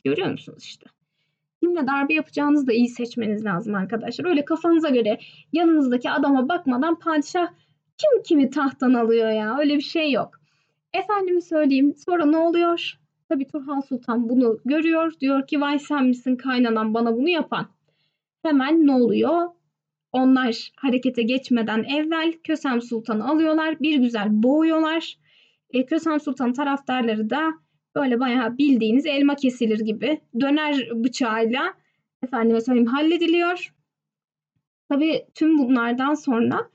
Görüyor 0.03 0.31
musunuz 0.31 0.63
işte? 0.63 0.85
Kimle 1.59 1.87
darbe 1.87 2.13
yapacağınızı 2.13 2.67
da 2.67 2.73
iyi 2.73 2.89
seçmeniz 2.89 3.45
lazım 3.45 3.75
arkadaşlar. 3.75 4.25
Öyle 4.25 4.45
kafanıza 4.45 4.89
göre 4.89 5.19
yanınızdaki 5.53 6.09
adama 6.09 6.49
bakmadan 6.49 6.99
padişah 6.99 7.47
Kim 7.97 8.23
kimi 8.23 8.49
tahttan 8.49 8.93
alıyor 8.93 9.29
ya? 9.29 9.57
Öyle 9.59 9.75
bir 9.75 9.81
şey 9.81 10.11
yok. 10.11 10.41
Efendime 10.93 11.41
söyleyeyim. 11.41 11.95
Sonra 12.05 12.25
ne 12.25 12.37
oluyor? 12.37 12.99
Tabii 13.29 13.47
Turhan 13.47 13.79
Sultan 13.79 14.29
bunu 14.29 14.59
görüyor. 14.65 15.13
Diyor 15.19 15.47
ki 15.47 15.61
vay 15.61 15.79
sen 15.79 16.05
misin 16.05 16.35
kaynanan 16.35 16.93
bana 16.93 17.15
bunu 17.15 17.29
yapan. 17.29 17.67
Hemen 18.43 18.87
ne 18.87 18.91
oluyor? 18.91 19.49
Onlar 20.11 20.71
harekete 20.75 21.23
geçmeden 21.23 21.83
evvel 21.83 22.33
Kösem 22.43 22.81
Sultan'ı 22.81 23.27
alıyorlar. 23.27 23.79
Bir 23.79 23.97
güzel 23.97 24.27
boğuyorlar. 24.43 25.17
E, 25.69 25.85
Kösem 25.85 26.19
Sultan 26.19 26.53
taraftarları 26.53 27.29
da 27.29 27.53
böyle 27.95 28.19
bayağı 28.19 28.57
bildiğiniz 28.57 29.05
elma 29.05 29.35
kesilir 29.35 29.79
gibi 29.79 30.21
döner 30.39 30.89
bıçağıyla 30.93 31.73
efendime 32.23 32.61
söyleyeyim 32.61 32.87
hallediliyor. 32.87 33.73
Tabii 34.89 35.25
tüm 35.35 35.57
bunlardan 35.57 36.13
sonra 36.13 36.69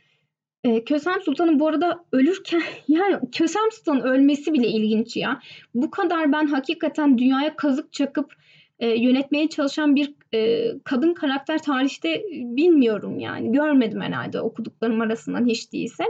e, 0.68 0.84
Kösem 0.84 1.20
Sultan'ın 1.20 1.60
bu 1.60 1.68
arada 1.68 2.04
ölürken 2.12 2.62
yani 2.88 3.18
Kösem 3.32 3.72
Sultan'ın 3.72 4.00
ölmesi 4.00 4.52
bile 4.52 4.68
ilginç 4.68 5.16
ya. 5.16 5.40
Bu 5.74 5.90
kadar 5.90 6.32
ben 6.32 6.46
hakikaten 6.46 7.18
dünyaya 7.18 7.56
kazık 7.56 7.92
çakıp 7.92 8.34
e, 8.78 8.88
yönetmeye 8.88 9.48
çalışan 9.48 9.96
bir 9.96 10.14
e, 10.34 10.72
kadın 10.84 11.14
karakter 11.14 11.62
tarihte 11.62 12.22
bilmiyorum 12.32 13.18
yani. 13.18 13.52
Görmedim 13.52 14.00
herhalde 14.00 14.40
okuduklarım 14.40 15.00
arasından 15.00 15.46
hiç 15.46 15.72
değilse. 15.72 16.04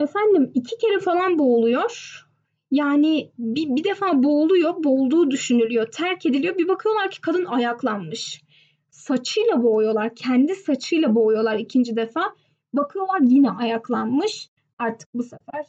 Efendim 0.00 0.50
iki 0.54 0.78
kere 0.78 0.98
falan 1.00 1.38
boğuluyor. 1.38 2.24
Yani 2.70 3.30
bir, 3.38 3.76
bir 3.76 3.84
defa 3.84 4.22
boğuluyor, 4.22 4.84
boğulduğu 4.84 5.30
düşünülüyor, 5.30 5.86
terk 5.90 6.26
ediliyor. 6.26 6.58
Bir 6.58 6.68
bakıyorlar 6.68 7.10
ki 7.10 7.20
kadın 7.20 7.44
ayaklanmış. 7.44 8.42
Saçıyla 8.90 9.62
boğuyorlar, 9.62 10.14
kendi 10.14 10.54
saçıyla 10.54 11.14
boğuyorlar 11.14 11.58
ikinci 11.58 11.96
defa. 11.96 12.34
Bakıyorlar 12.72 13.20
yine 13.20 13.50
ayaklanmış. 13.50 14.48
Artık 14.78 15.08
bu 15.14 15.22
sefer 15.22 15.66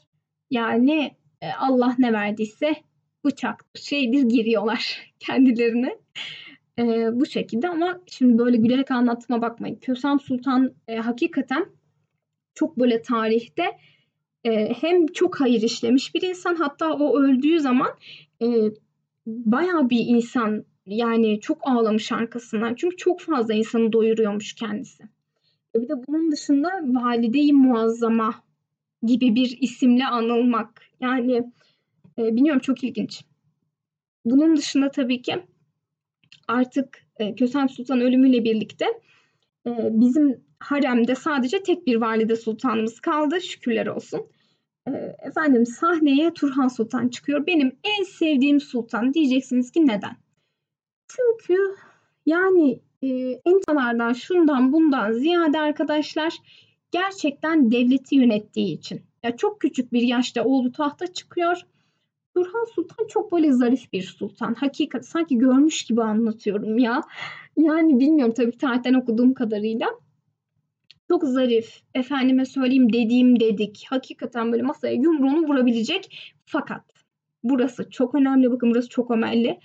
yani 0.51 1.15
e, 1.41 1.51
Allah 1.51 1.95
ne 1.99 2.13
verdiyse 2.13 2.75
bıçak 3.25 3.65
şeydir 3.75 4.21
giriyorlar 4.21 5.13
kendilerine. 5.19 5.97
E, 6.79 6.83
bu 7.19 7.25
şekilde 7.25 7.69
ama 7.69 8.01
şimdi 8.05 8.38
böyle 8.38 8.57
gülerek 8.57 8.91
anlattığıma 8.91 9.41
bakmayın. 9.41 9.75
Kösem 9.75 10.19
Sultan 10.19 10.73
e, 10.88 10.95
hakikaten 10.95 11.65
çok 12.53 12.79
böyle 12.79 13.01
tarihte 13.01 13.77
e, 14.43 14.73
hem 14.73 15.07
çok 15.07 15.39
hayır 15.39 15.62
işlemiş 15.62 16.15
bir 16.15 16.21
insan 16.21 16.55
hatta 16.55 16.93
o 16.93 17.19
öldüğü 17.19 17.59
zaman 17.59 17.89
e, 18.41 18.47
bayağı 19.27 19.89
bir 19.89 20.05
insan 20.07 20.65
yani 20.85 21.39
çok 21.39 21.67
ağlamış 21.67 22.12
arkasından. 22.12 22.75
Çünkü 22.75 22.97
çok 22.97 23.21
fazla 23.21 23.53
insanı 23.53 23.93
doyuruyormuş 23.93 24.53
kendisi. 24.53 25.03
Bir 25.75 25.89
de 25.89 25.93
bunun 26.08 26.32
dışında 26.32 26.69
Valide-i 26.84 27.53
Muazzama 27.53 28.36
gibi 29.03 29.36
bir 29.36 29.58
isimle 29.62 30.05
anılmak. 30.05 30.82
Yani 30.99 31.36
e, 32.17 32.36
bilmiyorum 32.36 32.62
çok 32.62 32.84
ilginç. 32.84 33.23
Bunun 34.25 34.58
dışında 34.58 34.91
tabii 34.91 35.21
ki 35.21 35.43
artık 36.47 37.05
e, 37.17 37.36
Kösem 37.36 37.69
Sultan 37.69 38.01
ölümüyle 38.01 38.43
birlikte 38.43 38.86
e, 39.67 39.71
bizim 39.91 40.43
haremde 40.60 41.15
sadece 41.15 41.63
tek 41.63 41.88
bir 41.88 41.95
valide 41.95 42.36
sultanımız 42.36 42.99
kaldı. 42.99 43.41
Şükürler 43.41 43.88
olsun. 43.88 44.27
E, 44.88 44.91
efendim 45.27 45.65
sahneye 45.65 46.34
Turhan 46.34 46.67
Sultan 46.67 47.08
çıkıyor. 47.08 47.47
Benim 47.47 47.77
en 47.84 48.03
sevdiğim 48.03 48.60
sultan. 48.60 49.13
Diyeceksiniz 49.13 49.71
ki 49.71 49.88
neden? 49.88 50.17
Çünkü 51.08 51.75
yani 52.25 52.79
e, 53.01 53.07
entralardan 53.45 54.13
şundan 54.13 54.73
bundan 54.73 55.12
ziyade 55.12 55.59
arkadaşlar 55.59 56.33
gerçekten 56.91 57.71
devleti 57.71 58.15
yönettiği 58.15 58.77
için. 58.77 59.01
Ya 59.23 59.38
çok 59.38 59.62
küçük 59.62 59.93
bir 59.93 60.01
yaşta 60.01 60.43
oğlu 60.43 60.71
tahta 60.71 61.07
çıkıyor. 61.13 61.62
Turhan 62.35 62.65
Sultan 62.75 63.07
çok 63.07 63.31
böyle 63.31 63.51
zarif 63.51 63.93
bir 63.93 64.03
sultan. 64.03 64.53
Hakikat 64.53 65.05
sanki 65.05 65.38
görmüş 65.38 65.83
gibi 65.83 66.03
anlatıyorum 66.03 66.77
ya. 66.77 67.01
Yani 67.57 67.99
bilmiyorum 67.99 68.33
tabii 68.33 68.57
tarihten 68.57 68.93
okuduğum 68.93 69.33
kadarıyla. 69.33 69.88
Çok 71.07 71.23
zarif. 71.23 71.81
Efendime 71.93 72.45
söyleyeyim 72.45 72.93
dediğim 72.93 73.39
dedik. 73.39 73.85
Hakikaten 73.89 74.51
böyle 74.51 74.63
masaya 74.63 74.93
yumruğunu 74.93 75.47
vurabilecek. 75.47 76.33
Fakat 76.45 76.83
burası 77.43 77.89
çok 77.89 78.15
önemli. 78.15 78.51
Bakın 78.51 78.71
burası 78.71 78.89
çok 78.89 79.12
önemli. 79.12 79.59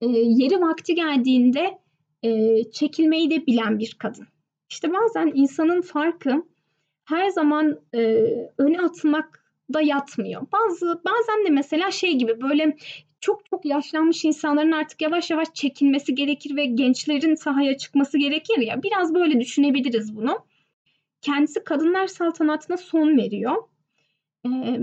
E, 0.00 0.06
yeri 0.08 0.60
vakti 0.60 0.94
geldiğinde 0.94 1.78
e, 2.22 2.62
çekilmeyi 2.70 3.30
de 3.30 3.46
bilen 3.46 3.78
bir 3.78 3.96
kadın. 3.98 4.26
İşte 4.70 4.92
bazen 4.92 5.32
insanın 5.34 5.80
farkı 5.80 6.42
her 7.04 7.28
zaman 7.28 7.80
e, 7.94 8.00
öne 8.58 8.80
atılmak 8.80 9.44
da 9.74 9.80
yatmıyor. 9.80 10.42
Bazı 10.52 11.00
bazen 11.04 11.44
de 11.46 11.50
mesela 11.50 11.90
şey 11.90 12.14
gibi 12.14 12.40
böyle 12.40 12.76
çok 13.20 13.46
çok 13.50 13.64
yaşlanmış 13.64 14.24
insanların 14.24 14.72
artık 14.72 15.02
yavaş 15.02 15.30
yavaş 15.30 15.54
çekilmesi 15.54 16.14
gerekir 16.14 16.56
ve 16.56 16.64
gençlerin 16.64 17.34
sahaya 17.34 17.76
çıkması 17.76 18.18
gerekir 18.18 18.58
ya. 18.58 18.82
Biraz 18.82 19.14
böyle 19.14 19.40
düşünebiliriz 19.40 20.16
bunu. 20.16 20.38
Kendisi 21.20 21.64
kadınlar 21.64 22.06
saltanatına 22.06 22.76
son 22.76 23.16
veriyor. 23.16 23.56
Ee, 24.46 24.48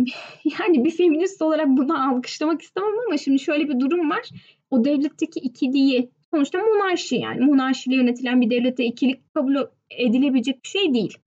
yani 0.60 0.86
bir 0.86 0.91
feminist 0.91 1.41
olarak 1.41 1.67
bunu 1.67 2.10
alkışlamak 2.10 2.62
istemem 2.62 3.00
ama 3.08 3.17
şimdi 3.17 3.39
şöyle 3.39 3.69
bir 3.69 3.80
durum 3.80 4.10
var. 4.10 4.30
O 4.71 4.86
devletteki 4.86 5.39
ikiliği 5.39 6.12
sonuçta 6.34 6.60
monarşi 6.60 7.16
yani 7.16 7.46
monarşiyle 7.46 7.96
yönetilen 7.96 8.42
bir 8.42 8.50
devlete 8.50 8.86
ikilik 8.86 9.34
kabul 9.34 9.56
edilebilecek 9.90 10.63
bir 10.63 10.70
şey 10.70 10.94
değil. 10.94 11.18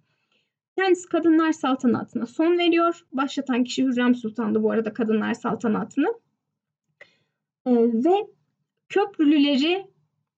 Kendisi 0.79 1.09
kadınlar 1.09 1.53
saltanatına 1.53 2.27
son 2.27 2.59
veriyor. 2.59 3.05
Başlatan 3.13 3.65
kişi 3.65 3.85
Hürrem 3.85 4.15
Sultan'dı 4.15 4.63
bu 4.63 4.71
arada 4.71 4.93
kadınlar 4.93 5.35
saltanatını. 5.35 6.15
E, 7.67 7.71
ve 7.75 8.27
köprülüleri 8.89 9.87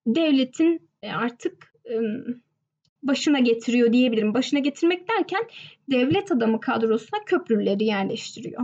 devletin 0.06 0.88
e, 1.02 1.10
artık 1.10 1.72
başına 3.02 3.38
getiriyor 3.38 3.92
diyebilirim. 3.92 4.34
Başına 4.34 4.60
getirmek 4.60 5.08
derken 5.08 5.42
devlet 5.90 6.32
adamı 6.32 6.60
kadrosuna 6.60 7.20
köprülüleri 7.26 7.84
yerleştiriyor. 7.84 8.62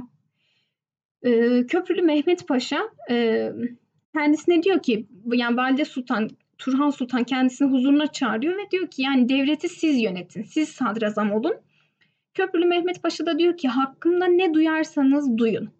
E, 1.22 1.30
Köprülü 1.66 2.02
Mehmet 2.02 2.48
Paşa 2.48 2.90
kendisine 4.18 4.62
diyor 4.62 4.82
ki 4.82 5.06
yani 5.32 5.56
Valide 5.56 5.84
Sultan 5.84 6.28
Turhan 6.58 6.90
Sultan 6.90 7.24
kendisini 7.24 7.70
huzuruna 7.72 8.06
çağırıyor 8.06 8.58
ve 8.58 8.70
diyor 8.70 8.86
ki 8.86 9.02
yani 9.02 9.28
devleti 9.28 9.68
siz 9.68 10.02
yönetin. 10.02 10.42
Siz 10.42 10.68
sadrazam 10.68 11.32
olun. 11.32 11.54
Köprülü 12.34 12.66
Mehmet 12.66 13.02
Paşa 13.02 13.26
da 13.26 13.38
diyor 13.38 13.56
ki 13.56 13.68
hakkımda 13.68 14.26
ne 14.26 14.54
duyarsanız 14.54 15.38
duyun. 15.38 15.70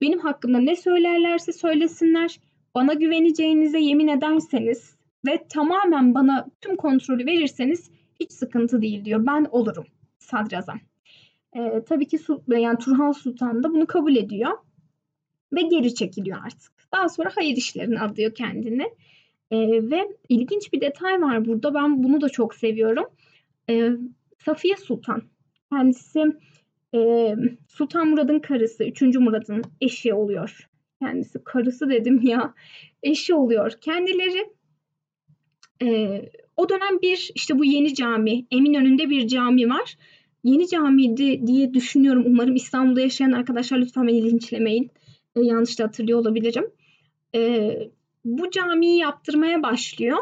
Benim 0.00 0.18
hakkımda 0.18 0.58
ne 0.58 0.76
söylerlerse 0.76 1.52
söylesinler. 1.52 2.40
Bana 2.74 2.92
güveneceğinize 2.92 3.78
yemin 3.78 4.08
ederseniz 4.08 4.96
ve 5.26 5.46
tamamen 5.48 6.14
bana 6.14 6.46
tüm 6.60 6.76
kontrolü 6.76 7.26
verirseniz 7.26 7.90
hiç 8.20 8.32
sıkıntı 8.32 8.82
değil 8.82 9.04
diyor. 9.04 9.26
Ben 9.26 9.46
olurum 9.50 9.86
sadrazam. 10.18 10.80
Ee, 11.56 11.82
tabii 11.88 12.06
ki 12.06 12.18
yani 12.48 12.78
Turhan 12.78 13.12
Sultan 13.12 13.62
da 13.62 13.72
bunu 13.72 13.86
kabul 13.86 14.16
ediyor 14.16 14.52
ve 15.52 15.62
geri 15.62 15.94
çekiliyor 15.94 16.38
artık. 16.44 16.72
Daha 16.92 17.08
sonra 17.08 17.30
hayır 17.34 17.56
işlerine 17.56 18.00
adıyor 18.00 18.34
kendini. 18.34 18.90
Ee, 19.50 19.90
ve 19.90 20.08
ilginç 20.28 20.72
bir 20.72 20.80
detay 20.80 21.22
var 21.22 21.44
burada. 21.44 21.74
Ben 21.74 22.02
bunu 22.02 22.20
da 22.20 22.28
çok 22.28 22.54
seviyorum. 22.54 23.04
Ee, 23.70 23.90
Safiye 24.44 24.76
Sultan 24.76 25.22
Kendisi 25.72 26.24
e, 26.94 27.34
Sultan 27.68 28.08
Murad'ın 28.08 28.38
karısı, 28.38 28.84
3. 28.84 29.02
Murad'ın 29.02 29.62
eşi 29.80 30.14
oluyor. 30.14 30.68
Kendisi 31.02 31.44
karısı 31.44 31.90
dedim 31.90 32.20
ya, 32.22 32.54
eşi 33.02 33.34
oluyor. 33.34 33.72
Kendileri 33.80 34.50
e, 35.82 36.22
o 36.56 36.68
dönem 36.68 37.02
bir 37.02 37.30
işte 37.34 37.58
bu 37.58 37.64
yeni 37.64 37.94
cami, 37.94 38.46
Eminönü'nde 38.50 39.10
bir 39.10 39.28
cami 39.28 39.68
var. 39.68 39.96
Yeni 40.44 40.68
camiydi 40.68 41.46
diye 41.46 41.74
düşünüyorum. 41.74 42.22
Umarım 42.26 42.54
İstanbul'da 42.54 43.00
yaşayan 43.00 43.32
arkadaşlar 43.32 43.78
lütfen 43.78 44.06
beni 44.06 44.30
linçlemeyin. 44.30 44.90
E, 45.36 45.40
yanlış 45.40 45.80
hatırlıyor 45.80 46.18
olabilirim. 46.18 46.70
E, 47.34 47.70
bu 48.24 48.50
camiyi 48.50 48.98
yaptırmaya 48.98 49.62
başlıyor 49.62 50.18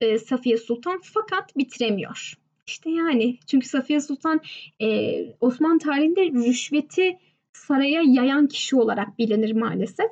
e, 0.00 0.18
Safiye 0.18 0.56
Sultan 0.56 1.00
fakat 1.02 1.56
bitiremiyor. 1.56 2.34
İşte 2.66 2.90
yani 2.90 3.38
çünkü 3.46 3.68
Safiye 3.68 4.00
Sultan 4.00 4.40
e, 4.82 5.16
Osmanlı 5.40 5.78
tarihinde 5.78 6.24
rüşveti 6.24 7.18
saraya 7.52 8.02
yayan 8.06 8.46
kişi 8.46 8.76
olarak 8.76 9.18
bilinir 9.18 9.52
maalesef. 9.52 10.10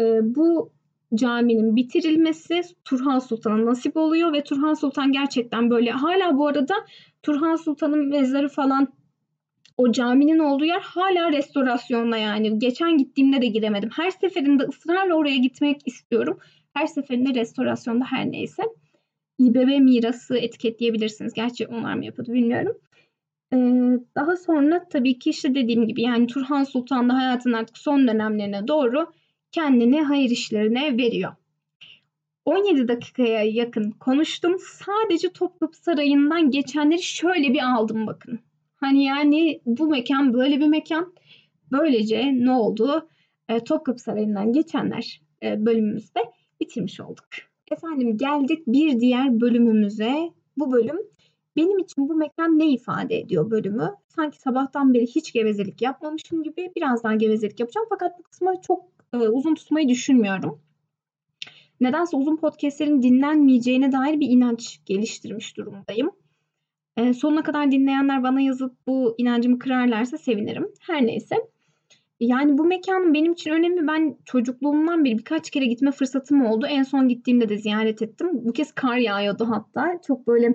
E, 0.00 0.04
bu 0.22 0.72
caminin 1.14 1.76
bitirilmesi 1.76 2.62
Turhan 2.84 3.18
Sultan'a 3.18 3.66
nasip 3.66 3.96
oluyor 3.96 4.32
ve 4.32 4.44
Turhan 4.44 4.74
Sultan 4.74 5.12
gerçekten 5.12 5.70
böyle 5.70 5.90
hala 5.90 6.38
bu 6.38 6.46
arada 6.46 6.74
Turhan 7.22 7.56
Sultan'ın 7.56 8.08
mezarı 8.08 8.48
falan 8.48 8.88
o 9.76 9.92
caminin 9.92 10.38
olduğu 10.38 10.64
yer 10.64 10.80
hala 10.80 11.32
restorasyonda 11.32 12.16
yani. 12.16 12.58
Geçen 12.58 12.98
gittiğimde 12.98 13.42
de 13.42 13.46
gidemedim. 13.46 13.90
Her 13.96 14.10
seferinde 14.10 14.62
ısrarla 14.62 15.14
oraya 15.14 15.36
gitmek 15.36 15.80
istiyorum. 15.86 16.38
Her 16.74 16.86
seferinde 16.86 17.40
restorasyonda 17.40 18.04
her 18.04 18.32
neyse. 18.32 18.62
İBB 19.38 19.80
mirası 19.80 20.38
etiketleyebilirsiniz. 20.38 21.32
Gerçi 21.32 21.66
onlar 21.66 21.94
mı 21.94 22.04
yapıyordu 22.04 22.32
bilmiyorum. 22.32 22.78
daha 24.16 24.36
sonra 24.36 24.88
tabii 24.88 25.18
ki 25.18 25.30
işte 25.30 25.54
dediğim 25.54 25.86
gibi 25.86 26.02
yani 26.02 26.26
Turhan 26.26 26.64
Sultan 26.64 27.08
da 27.08 27.14
hayatın 27.14 27.52
artık 27.52 27.78
son 27.78 28.08
dönemlerine 28.08 28.68
doğru 28.68 29.12
kendini 29.52 30.02
hayır 30.02 30.30
işlerine 30.30 30.96
veriyor. 30.96 31.32
17 32.44 32.88
dakikaya 32.88 33.42
yakın 33.42 33.90
konuştum. 33.90 34.56
Sadece 34.58 35.32
Topkapı 35.32 35.76
Sarayı'ndan 35.76 36.50
geçenleri 36.50 37.02
şöyle 37.02 37.52
bir 37.52 37.74
aldım 37.74 38.06
bakın. 38.06 38.40
Hani 38.76 39.04
yani 39.04 39.60
bu 39.66 39.86
mekan 39.86 40.34
böyle 40.34 40.60
bir 40.60 40.66
mekan. 40.66 41.14
Böylece 41.72 42.32
ne 42.34 42.50
oldu? 42.50 43.08
E, 43.48 43.64
Topkapı 43.64 43.98
Sarayı'ndan 43.98 44.52
geçenler 44.52 45.20
e, 45.42 45.66
bölümümüzde 45.66 46.20
bitirmiş 46.60 47.00
olduk. 47.00 47.26
Efendim 47.70 48.16
geldik 48.16 48.66
bir 48.66 49.00
diğer 49.00 49.40
bölümümüze. 49.40 50.30
Bu 50.56 50.72
bölüm 50.72 50.98
benim 51.56 51.78
için 51.78 52.08
bu 52.08 52.14
mekan 52.14 52.58
ne 52.58 52.70
ifade 52.70 53.18
ediyor 53.18 53.50
bölümü? 53.50 53.94
Sanki 54.08 54.38
sabahtan 54.38 54.94
beri 54.94 55.06
hiç 55.06 55.32
gevezelik 55.32 55.82
yapmamışım 55.82 56.42
gibi 56.42 56.72
birazdan 56.76 57.18
gevezelik 57.18 57.60
yapacağım. 57.60 57.86
Fakat 57.90 58.18
bu 58.18 58.22
kısmı 58.22 58.54
çok 58.66 58.84
e, 59.12 59.16
uzun 59.16 59.54
tutmayı 59.54 59.88
düşünmüyorum. 59.88 60.60
Nedense 61.80 62.16
uzun 62.16 62.36
podcastlerin 62.36 63.02
dinlenmeyeceğine 63.02 63.92
dair 63.92 64.20
bir 64.20 64.28
inanç 64.28 64.80
geliştirmiş 64.86 65.56
durumdayım. 65.56 66.10
E, 66.96 67.12
sonuna 67.12 67.42
kadar 67.42 67.70
dinleyenler 67.70 68.22
bana 68.22 68.40
yazıp 68.40 68.72
bu 68.86 69.14
inancımı 69.18 69.58
kırarlarsa 69.58 70.18
sevinirim. 70.18 70.68
Her 70.80 71.06
neyse. 71.06 71.36
Yani 72.20 72.58
bu 72.58 72.64
mekanın 72.64 73.14
benim 73.14 73.32
için 73.32 73.50
önemli. 73.50 73.86
Ben 73.86 74.16
çocukluğumdan 74.24 75.04
beri 75.04 75.18
birkaç 75.18 75.50
kere 75.50 75.66
gitme 75.66 75.90
fırsatım 75.90 76.46
oldu. 76.46 76.66
En 76.66 76.82
son 76.82 77.08
gittiğimde 77.08 77.48
de 77.48 77.58
ziyaret 77.58 78.02
ettim. 78.02 78.28
Bu 78.32 78.52
kez 78.52 78.72
kar 78.72 78.96
yağıyordu 78.96 79.48
hatta. 79.50 80.00
Çok 80.06 80.26
böyle 80.26 80.54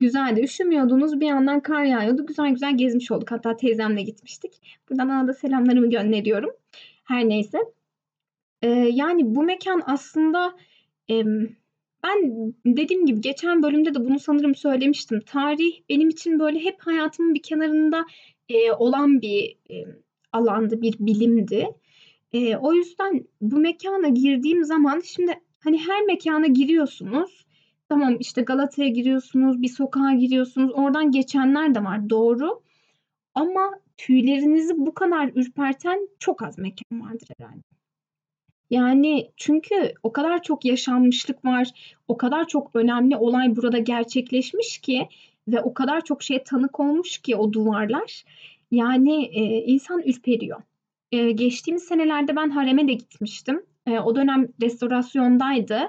güzeldi. 0.00 0.40
Üşümüyordunuz. 0.40 1.20
Bir 1.20 1.26
yandan 1.26 1.60
kar 1.60 1.84
yağıyordu. 1.84 2.26
Güzel 2.26 2.50
güzel 2.50 2.76
gezmiş 2.76 3.10
olduk. 3.10 3.30
Hatta 3.30 3.56
teyzemle 3.56 4.02
gitmiştik. 4.02 4.80
Buradan 4.90 5.10
ona 5.10 5.28
da 5.28 5.32
selamlarımı 5.32 5.90
gönderiyorum. 5.90 6.50
Her 7.04 7.28
neyse. 7.28 7.58
Ee, 8.62 8.68
yani 8.70 9.34
bu 9.34 9.42
mekan 9.42 9.82
aslında 9.86 10.52
e, 11.10 11.24
ben 12.04 12.52
dediğim 12.66 13.06
gibi 13.06 13.20
geçen 13.20 13.62
bölümde 13.62 13.94
de 13.94 14.04
bunu 14.04 14.18
sanırım 14.18 14.54
söylemiştim. 14.54 15.20
Tarih 15.26 15.72
benim 15.88 16.08
için 16.08 16.38
böyle 16.38 16.58
hep 16.64 16.76
hayatımın 16.80 17.34
bir 17.34 17.42
kenarında 17.42 18.06
e, 18.48 18.72
olan 18.72 19.22
bir 19.22 19.56
e, 19.70 19.74
alandı, 20.32 20.82
bir 20.82 20.96
bilimdi. 20.98 21.68
E, 22.32 22.56
o 22.56 22.72
yüzden 22.72 23.24
bu 23.40 23.56
mekana 23.56 24.08
girdiğim 24.08 24.64
zaman 24.64 25.00
şimdi 25.00 25.40
hani 25.60 25.78
her 25.78 26.02
mekana 26.02 26.46
giriyorsunuz. 26.46 27.46
Tamam 27.88 28.16
işte 28.20 28.42
Galata'ya 28.42 28.88
giriyorsunuz, 28.88 29.62
bir 29.62 29.68
sokağa 29.68 30.12
giriyorsunuz. 30.12 30.72
Oradan 30.74 31.10
geçenler 31.10 31.74
de 31.74 31.84
var 31.84 32.10
doğru. 32.10 32.62
Ama 33.34 33.70
tüylerinizi 33.96 34.78
bu 34.78 34.94
kadar 34.94 35.30
ürperten 35.34 36.08
çok 36.18 36.42
az 36.42 36.58
mekan 36.58 37.00
vardır 37.00 37.28
herhalde. 37.38 37.62
Yani 38.70 39.30
çünkü 39.36 39.92
o 40.02 40.12
kadar 40.12 40.42
çok 40.42 40.64
yaşanmışlık 40.64 41.44
var, 41.44 41.70
o 42.08 42.16
kadar 42.16 42.46
çok 42.46 42.76
önemli 42.76 43.16
olay 43.16 43.56
burada 43.56 43.78
gerçekleşmiş 43.78 44.78
ki 44.78 45.08
ve 45.48 45.60
o 45.60 45.74
kadar 45.74 46.04
çok 46.04 46.22
şeye 46.22 46.44
tanık 46.44 46.80
olmuş 46.80 47.18
ki 47.18 47.36
o 47.36 47.52
duvarlar. 47.52 48.24
Yani 48.70 49.24
e, 49.24 49.42
insan 49.64 50.02
ürperiyor. 50.02 50.62
E, 51.12 51.30
geçtiğimiz 51.30 51.82
senelerde 51.82 52.36
ben 52.36 52.50
hareme 52.50 52.88
de 52.88 52.92
gitmiştim. 52.92 53.62
E, 53.86 53.98
o 53.98 54.16
dönem 54.16 54.48
restorasyondaydı. 54.62 55.80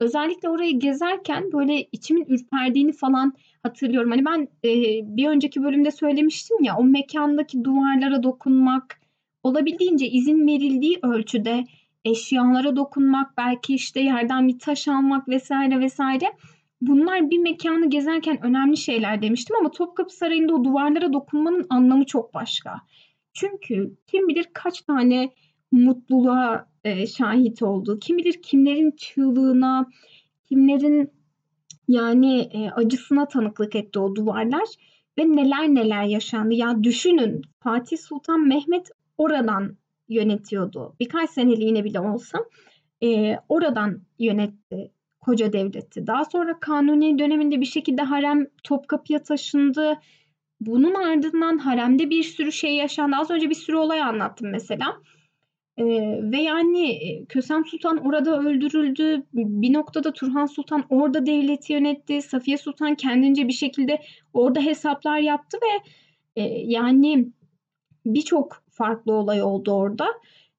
Özellikle 0.00 0.48
orayı 0.48 0.78
gezerken 0.78 1.52
böyle 1.52 1.88
içimin 1.92 2.24
ürperdiğini 2.28 2.92
falan 2.92 3.32
hatırlıyorum. 3.62 4.10
Hani 4.10 4.24
ben 4.24 4.48
e, 4.64 4.70
bir 5.16 5.28
önceki 5.28 5.62
bölümde 5.62 5.90
söylemiştim 5.90 6.56
ya 6.62 6.76
o 6.76 6.84
mekandaki 6.84 7.64
duvarlara 7.64 8.22
dokunmak, 8.22 9.00
olabildiğince 9.42 10.06
izin 10.08 10.46
verildiği 10.46 10.98
ölçüde 11.02 11.64
eşyalara 12.10 12.76
dokunmak, 12.76 13.36
belki 13.36 13.74
işte 13.74 14.00
yerden 14.00 14.48
bir 14.48 14.58
taş 14.58 14.88
almak 14.88 15.28
vesaire 15.28 15.80
vesaire. 15.80 16.24
Bunlar 16.80 17.30
bir 17.30 17.38
mekanı 17.38 17.90
gezerken 17.90 18.46
önemli 18.46 18.76
şeyler 18.76 19.22
demiştim 19.22 19.56
ama 19.56 19.70
Topkapı 19.70 20.14
Sarayı'nda 20.14 20.54
o 20.54 20.64
duvarlara 20.64 21.12
dokunmanın 21.12 21.66
anlamı 21.70 22.06
çok 22.06 22.34
başka. 22.34 22.80
Çünkü 23.32 23.96
kim 24.06 24.28
bilir 24.28 24.46
kaç 24.52 24.80
tane 24.80 25.30
mutluluğa 25.72 26.68
e, 26.84 27.06
şahit 27.06 27.62
oldu. 27.62 27.98
Kim 28.00 28.18
bilir 28.18 28.42
kimlerin 28.42 28.90
çığlığına, 28.90 29.86
kimlerin 30.48 31.10
yani 31.88 32.40
e, 32.40 32.70
acısına 32.70 33.28
tanıklık 33.28 33.76
etti 33.76 33.98
o 33.98 34.14
duvarlar 34.14 34.68
ve 35.18 35.36
neler 35.36 35.68
neler 35.68 36.04
yaşandı. 36.04 36.54
Ya 36.54 36.82
düşünün 36.82 37.42
Fatih 37.60 37.98
Sultan 37.98 38.48
Mehmet 38.48 38.90
oradan 39.18 39.76
yönetiyordu. 40.08 40.94
Birkaç 41.00 41.30
seneliğine 41.30 41.84
bile 41.84 42.00
olsa 42.00 42.38
e, 43.02 43.36
oradan 43.48 44.00
yönetti 44.18 44.92
koca 45.20 45.52
devleti. 45.52 46.06
Daha 46.06 46.24
sonra 46.24 46.60
Kanuni 46.60 47.18
döneminde 47.18 47.60
bir 47.60 47.66
şekilde 47.66 48.02
harem 48.02 48.46
Topkapı'ya 48.64 49.22
taşındı. 49.22 49.98
Bunun 50.60 50.94
ardından 50.94 51.58
haremde 51.58 52.10
bir 52.10 52.22
sürü 52.22 52.52
şey 52.52 52.74
yaşandı. 52.76 53.16
Az 53.18 53.30
önce 53.30 53.50
bir 53.50 53.54
sürü 53.54 53.76
olay 53.76 54.02
anlattım 54.02 54.50
mesela. 54.50 54.96
Ee, 55.78 55.84
ve 56.22 56.42
yani 56.42 56.98
Kösem 57.28 57.64
Sultan 57.64 58.06
orada 58.06 58.40
öldürüldü. 58.40 59.22
Bir 59.32 59.72
noktada 59.72 60.12
Turhan 60.12 60.46
Sultan 60.46 60.84
orada 60.90 61.26
devleti 61.26 61.72
yönetti. 61.72 62.22
Safiye 62.22 62.58
Sultan 62.58 62.94
kendince 62.94 63.48
bir 63.48 63.52
şekilde 63.52 64.02
orada 64.32 64.60
hesaplar 64.60 65.18
yaptı 65.18 65.58
ve 65.62 65.90
e, 66.42 66.42
yani 66.64 67.28
birçok 68.06 68.62
farklı 68.78 69.12
olay 69.12 69.42
oldu 69.42 69.72
orada. 69.72 70.06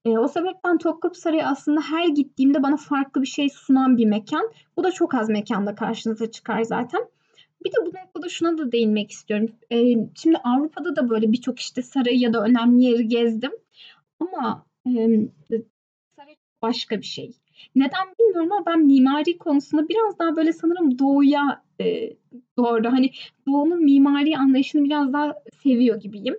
E, 0.05 0.17
o 0.17 0.27
sebepten 0.27 0.77
Topkapı 0.77 1.19
Sarayı 1.19 1.47
aslında 1.47 1.81
her 1.81 2.07
gittiğimde 2.07 2.63
bana 2.63 2.77
farklı 2.77 3.21
bir 3.21 3.27
şey 3.27 3.49
sunan 3.49 3.97
bir 3.97 4.05
mekan. 4.05 4.51
Bu 4.77 4.83
da 4.83 4.91
çok 4.91 5.13
az 5.15 5.29
mekanda 5.29 5.75
karşınıza 5.75 6.31
çıkar 6.31 6.63
zaten. 6.63 7.01
Bir 7.65 7.71
de 7.71 7.75
bu 7.85 7.89
noktada 7.89 8.29
şuna 8.29 8.57
da 8.57 8.71
değinmek 8.71 9.11
istiyorum. 9.11 9.49
E, 9.71 9.77
şimdi 10.15 10.37
Avrupa'da 10.43 10.95
da 10.95 11.09
böyle 11.09 11.31
birçok 11.31 11.59
işte 11.59 11.81
sarayı 11.81 12.19
ya 12.19 12.33
da 12.33 12.43
önemli 12.43 12.83
yeri 12.83 13.07
gezdim. 13.07 13.51
Ama 14.19 14.65
e, 14.87 14.91
saray 16.15 16.35
başka 16.61 16.97
bir 16.97 17.05
şey. 17.05 17.31
Neden 17.75 18.07
bilmiyorum 18.19 18.51
ama 18.51 18.65
ben 18.65 18.85
mimari 18.85 19.37
konusunda 19.37 19.89
biraz 19.89 20.19
daha 20.19 20.35
böyle 20.35 20.53
sanırım 20.53 20.99
doğuya 20.99 21.63
e, 21.81 22.13
doğru. 22.57 22.91
Hani 22.91 23.11
doğunun 23.47 23.83
mimari 23.83 24.37
anlayışını 24.37 24.83
biraz 24.83 25.13
daha 25.13 25.35
seviyor 25.63 25.99
gibiyim. 26.01 26.35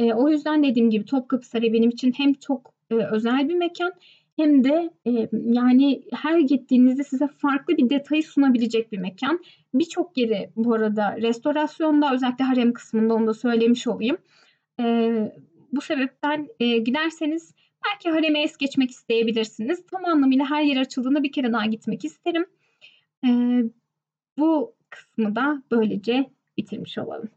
E, 0.00 0.14
o 0.14 0.28
yüzden 0.28 0.62
dediğim 0.62 0.90
gibi 0.90 1.04
Topkapı 1.04 1.46
Sarayı 1.46 1.72
benim 1.72 1.90
için 1.90 2.12
hem 2.16 2.34
çok 2.34 2.74
e, 2.90 2.94
özel 2.94 3.48
bir 3.48 3.54
mekan 3.54 3.92
hem 4.36 4.64
de 4.64 4.90
e, 5.06 5.28
yani 5.32 6.02
her 6.12 6.38
gittiğinizde 6.38 7.04
size 7.04 7.28
farklı 7.28 7.76
bir 7.76 7.90
detayı 7.90 8.22
sunabilecek 8.22 8.92
bir 8.92 8.98
mekan. 8.98 9.40
Birçok 9.74 10.18
yeri 10.18 10.50
bu 10.56 10.74
arada 10.74 11.16
restorasyonda 11.16 12.14
özellikle 12.14 12.44
harem 12.44 12.72
kısmında 12.72 13.14
onu 13.14 13.26
da 13.26 13.34
söylemiş 13.34 13.86
olayım. 13.86 14.18
E, 14.80 14.84
bu 15.72 15.80
sebepten 15.80 16.48
e, 16.60 16.78
giderseniz 16.78 17.54
belki 17.86 18.10
hareme 18.10 18.42
es 18.42 18.56
geçmek 18.56 18.90
isteyebilirsiniz. 18.90 19.86
Tam 19.86 20.04
anlamıyla 20.04 20.50
her 20.50 20.62
yer 20.62 20.76
açıldığında 20.76 21.22
bir 21.22 21.32
kere 21.32 21.52
daha 21.52 21.66
gitmek 21.66 22.04
isterim. 22.04 22.46
E, 23.24 23.28
bu 24.38 24.74
kısmı 24.90 25.36
da 25.36 25.62
böylece 25.70 26.30
bitirmiş 26.56 26.98
olalım. 26.98 27.30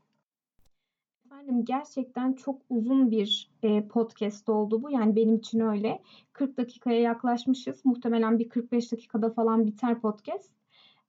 Efendim 1.43 1.65
gerçekten 1.65 2.33
çok 2.33 2.61
uzun 2.69 3.11
bir 3.11 3.51
e, 3.63 3.87
podcast 3.87 4.49
oldu 4.49 4.83
bu. 4.83 4.91
Yani 4.91 5.15
benim 5.15 5.35
için 5.35 5.59
öyle. 5.59 6.01
40 6.33 6.57
dakikaya 6.57 7.01
yaklaşmışız. 7.01 7.85
Muhtemelen 7.85 8.39
bir 8.39 8.49
45 8.49 8.91
dakikada 8.91 9.33
falan 9.33 9.65
biter 9.65 10.01
podcast. 10.01 10.51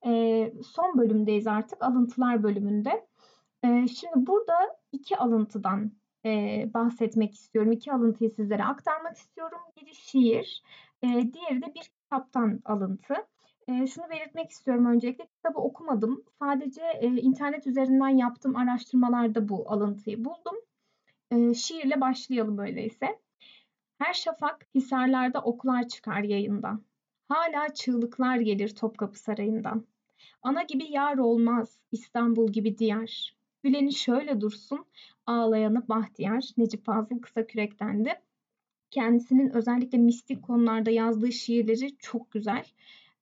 E, 0.07 0.53
son 0.66 0.99
bölümdeyiz 0.99 1.47
artık. 1.47 1.82
Alıntılar 1.82 2.43
bölümünde. 2.43 3.07
E, 3.64 3.89
şimdi 3.89 4.26
burada 4.26 4.55
iki 4.93 5.16
alıntıdan 5.16 5.93
e, 6.24 6.30
bahsetmek 6.74 7.35
istiyorum. 7.35 7.72
İki 7.72 7.93
alıntıyı 7.93 8.30
sizlere 8.30 8.64
aktarmak 8.64 9.16
istiyorum. 9.16 9.59
Biri 9.80 9.95
şiir, 9.95 10.62
e, 11.03 11.09
diğeri 11.09 11.62
de 11.62 11.74
bir 11.74 11.82
kitaptan 11.82 12.61
alıntı. 12.64 13.14
Eee, 13.69 13.87
şunu 13.87 14.11
belirtmek 14.11 14.51
istiyorum 14.51 14.87
öncelikle, 14.87 15.27
kitabı 15.27 15.59
okumadım. 15.61 16.25
Sadece, 16.43 16.83
eee, 17.03 17.09
internet 17.09 17.67
üzerinden 17.67 18.09
yaptığım 18.09 18.57
araştırmalarda 18.57 19.49
bu 19.49 19.71
alıntıyı 19.73 20.25
buldum. 20.25 20.57
Eee, 21.33 21.55
şiirle 21.55 22.01
başlayalım 22.01 22.59
öyleyse. 22.59 23.21
Her 23.99 24.15
şafak 24.15 24.67
hisarlarda 24.75 25.43
oklar 25.43 25.89
çıkar 25.89 26.23
yayından. 26.23 26.83
Hala 27.29 27.75
çığlıklar 27.75 28.37
gelir 28.39 28.77
Topkapı 28.77 29.19
Sarayı'ndan. 29.21 29.87
Ana 30.43 30.62
gibi 30.62 30.85
yar 30.93 31.19
olmaz, 31.19 31.79
İstanbul 31.93 32.53
gibi 32.53 32.79
diyar. 32.79 33.37
Güleni 33.62 33.93
şöyle 33.95 34.41
dursun, 34.41 34.87
ağlayanı 35.27 35.89
bahtiyar. 35.89 36.45
Necip 36.57 36.85
Fazıl 36.85 37.19
Kısakürek'tendi. 37.21 38.15
Kendisinin 38.91 39.51
özellikle 39.51 39.99
mistik 39.99 40.43
konularda 40.43 40.91
yazdığı 40.91 41.33
şiirleri 41.33 41.97
çok 41.99 42.33
güzel. 42.33 42.65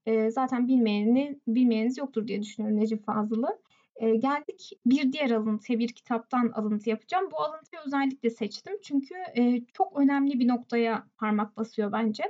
E, 0.07 0.31
zaten 0.31 0.69
bilmeyeni, 0.69 1.41
bilmeyeniniz 1.47 1.99
yoktur 1.99 2.29
diye 2.29 2.43
düşünüyorum 2.43 2.81
Necip 2.81 3.07
Fazıl'ı. 3.07 3.59
E, 3.97 4.17
geldik 4.17 4.73
bir 4.87 5.13
diğer 5.13 5.31
alıntıya, 5.31 5.79
bir 5.79 5.89
kitaptan 5.89 6.53
alıntı 6.55 6.91
yapacağım. 6.91 7.29
Bu 7.33 7.41
alıntıyı 7.41 7.83
özellikle 7.87 8.31
seçtim 8.31 8.79
çünkü 8.83 9.15
e, 9.37 9.65
çok 9.73 10.01
önemli 10.01 10.41
bir 10.41 10.49
noktaya 10.49 11.07
parmak 11.17 11.57
basıyor 11.57 11.93
bence. 11.93 12.25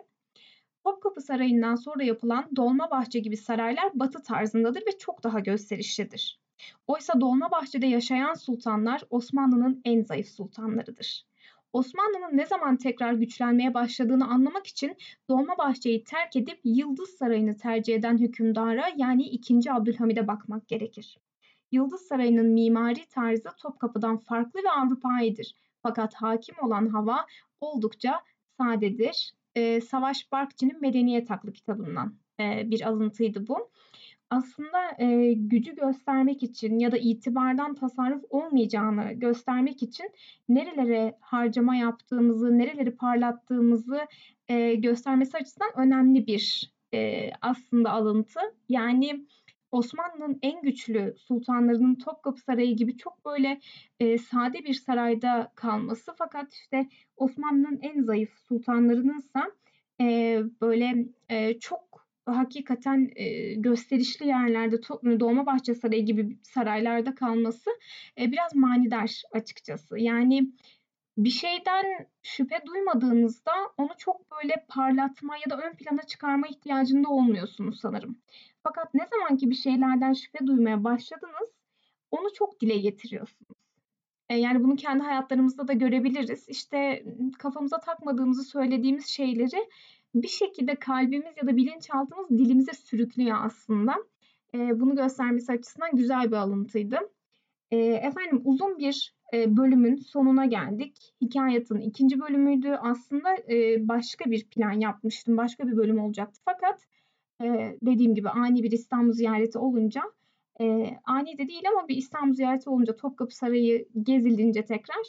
Topkapı 0.84 1.20
Sarayı'ndan 1.20 1.74
sonra 1.74 2.04
yapılan 2.04 2.56
Dolmabahçe 2.56 3.18
gibi 3.18 3.36
saraylar 3.36 3.90
batı 3.94 4.22
tarzındadır 4.22 4.80
ve 4.80 4.98
çok 4.98 5.24
daha 5.24 5.40
gösterişlidir. 5.40 6.40
Oysa 6.86 7.20
Dolmabahçe'de 7.20 7.86
yaşayan 7.86 8.34
sultanlar 8.34 9.02
Osmanlı'nın 9.10 9.80
en 9.84 10.02
zayıf 10.02 10.28
sultanlarıdır. 10.28 11.26
Osmanlı'nın 11.72 12.36
ne 12.36 12.46
zaman 12.46 12.76
tekrar 12.76 13.12
güçlenmeye 13.12 13.74
başladığını 13.74 14.26
anlamak 14.26 14.66
için 14.66 14.96
Dolmabahçe'yi 15.28 16.04
terk 16.04 16.36
edip 16.36 16.60
Yıldız 16.64 17.10
Sarayı'nı 17.10 17.56
tercih 17.56 17.94
eden 17.94 18.18
hükümdara 18.18 18.84
yani 18.96 19.22
2. 19.22 19.72
Abdülhamid'e 19.72 20.26
bakmak 20.26 20.68
gerekir. 20.68 21.18
Yıldız 21.72 22.00
Sarayı'nın 22.00 22.46
mimari 22.46 23.06
tarzı 23.06 23.48
Topkapı'dan 23.58 24.16
farklı 24.16 24.60
ve 24.64 24.70
Avrupaidir. 24.70 25.54
Fakat 25.82 26.14
hakim 26.14 26.54
olan 26.62 26.86
hava 26.86 27.26
oldukça 27.60 28.20
sadedir. 28.58 29.32
Ee, 29.54 29.80
Savaş 29.80 30.32
Barkçı'nın 30.32 30.80
Medeniyet 30.80 31.30
Aklı 31.30 31.52
kitabından 31.52 32.14
e, 32.40 32.70
bir 32.70 32.88
alıntıydı 32.88 33.48
bu 33.48 33.70
aslında 34.32 34.78
e, 34.98 35.32
gücü 35.32 35.74
göstermek 35.76 36.42
için 36.42 36.78
ya 36.78 36.92
da 36.92 36.96
itibardan 36.96 37.74
tasarruf 37.74 38.24
olmayacağını 38.30 39.12
göstermek 39.12 39.82
için 39.82 40.10
nerelere 40.48 41.18
harcama 41.20 41.76
yaptığımızı, 41.76 42.58
nereleri 42.58 42.96
parlattığımızı 42.96 44.00
e, 44.48 44.74
göstermesi 44.74 45.36
açısından 45.36 45.70
önemli 45.76 46.26
bir 46.26 46.72
e, 46.94 47.30
aslında 47.40 47.90
alıntı. 47.90 48.40
Yani 48.68 49.26
Osmanlı'nın 49.72 50.38
en 50.42 50.62
güçlü 50.62 51.14
sultanlarının 51.18 51.94
Topkapı 51.94 52.40
Sarayı 52.40 52.76
gibi 52.76 52.96
çok 52.96 53.24
böyle 53.24 53.60
e, 54.00 54.18
sade 54.18 54.64
bir 54.64 54.74
sarayda 54.74 55.52
kalması 55.54 56.12
fakat 56.18 56.52
işte 56.52 56.88
Osmanlı'nın 57.16 57.78
en 57.82 58.02
zayıf 58.02 58.30
sultanlarınınsa 58.48 59.50
e, 60.00 60.38
böyle 60.60 61.06
e, 61.28 61.58
çok 61.58 61.91
hakikaten 62.26 63.10
e, 63.16 63.54
gösterişli 63.54 64.26
yerlerde 64.26 64.82
Dolmabahçe 65.20 65.74
Sarayı 65.74 66.04
gibi 66.04 66.38
saraylarda 66.42 67.14
kalması 67.14 67.70
e, 68.20 68.32
biraz 68.32 68.54
manidar 68.54 69.22
açıkçası. 69.32 69.98
Yani 69.98 70.52
bir 71.18 71.30
şeyden 71.30 72.06
şüphe 72.22 72.62
duymadığınızda 72.66 73.52
onu 73.76 73.90
çok 73.98 74.30
böyle 74.30 74.66
parlatma 74.68 75.36
ya 75.36 75.50
da 75.50 75.62
ön 75.62 75.72
plana 75.72 76.02
çıkarma 76.02 76.46
ihtiyacında 76.46 77.08
olmuyorsunuz 77.08 77.80
sanırım. 77.80 78.18
Fakat 78.62 78.94
ne 78.94 79.06
zaman 79.10 79.36
ki 79.36 79.50
bir 79.50 79.54
şeylerden 79.54 80.12
şüphe 80.12 80.46
duymaya 80.46 80.84
başladınız 80.84 81.48
onu 82.10 82.32
çok 82.34 82.60
dile 82.60 82.76
getiriyorsunuz. 82.76 83.62
E, 84.28 84.36
yani 84.36 84.64
bunu 84.64 84.76
kendi 84.76 85.02
hayatlarımızda 85.02 85.68
da 85.68 85.72
görebiliriz. 85.72 86.48
İşte 86.48 87.04
kafamıza 87.38 87.80
takmadığımızı 87.80 88.44
söylediğimiz 88.44 89.06
şeyleri 89.06 89.68
bir 90.14 90.28
şekilde 90.28 90.74
kalbimiz 90.74 91.32
ya 91.36 91.46
da 91.46 91.56
bilinçaltımız 91.56 92.30
dilimize 92.30 92.72
sürüklüyor 92.72 93.36
aslında. 93.40 93.94
E, 94.54 94.80
bunu 94.80 94.96
göstermesi 94.96 95.52
açısından 95.52 95.90
güzel 95.96 96.26
bir 96.26 96.36
alıntıydı. 96.36 96.98
E, 97.70 97.76
efendim 97.78 98.40
uzun 98.44 98.78
bir 98.78 99.14
e, 99.34 99.56
bölümün 99.56 99.96
sonuna 99.96 100.46
geldik. 100.46 101.14
Hikayetin 101.20 101.80
ikinci 101.80 102.20
bölümüydü. 102.20 102.68
Aslında 102.70 103.36
e, 103.50 103.88
başka 103.88 104.30
bir 104.30 104.44
plan 104.44 104.72
yapmıştım. 104.72 105.36
Başka 105.36 105.66
bir 105.66 105.76
bölüm 105.76 106.00
olacaktı. 106.00 106.40
Fakat 106.44 106.86
e, 107.42 107.78
dediğim 107.82 108.14
gibi 108.14 108.28
ani 108.28 108.62
bir 108.62 108.72
İstanbul 108.72 109.12
ziyareti 109.12 109.58
olunca 109.58 110.02
e, 110.60 110.96
ani 111.04 111.38
de 111.38 111.48
değil 111.48 111.62
ama 111.76 111.88
bir 111.88 111.96
İstanbul 111.96 112.34
ziyareti 112.34 112.70
olunca 112.70 112.96
Topkapı 112.96 113.36
Sarayı 113.36 113.88
gezilince 114.02 114.64
tekrar 114.64 115.02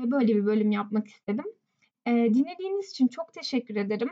e, 0.00 0.10
böyle 0.10 0.36
bir 0.36 0.46
bölüm 0.46 0.70
yapmak 0.70 1.06
istedim. 1.06 1.44
E, 2.06 2.10
dinlediğiniz 2.10 2.90
için 2.90 3.08
çok 3.08 3.32
teşekkür 3.32 3.76
ederim. 3.76 4.10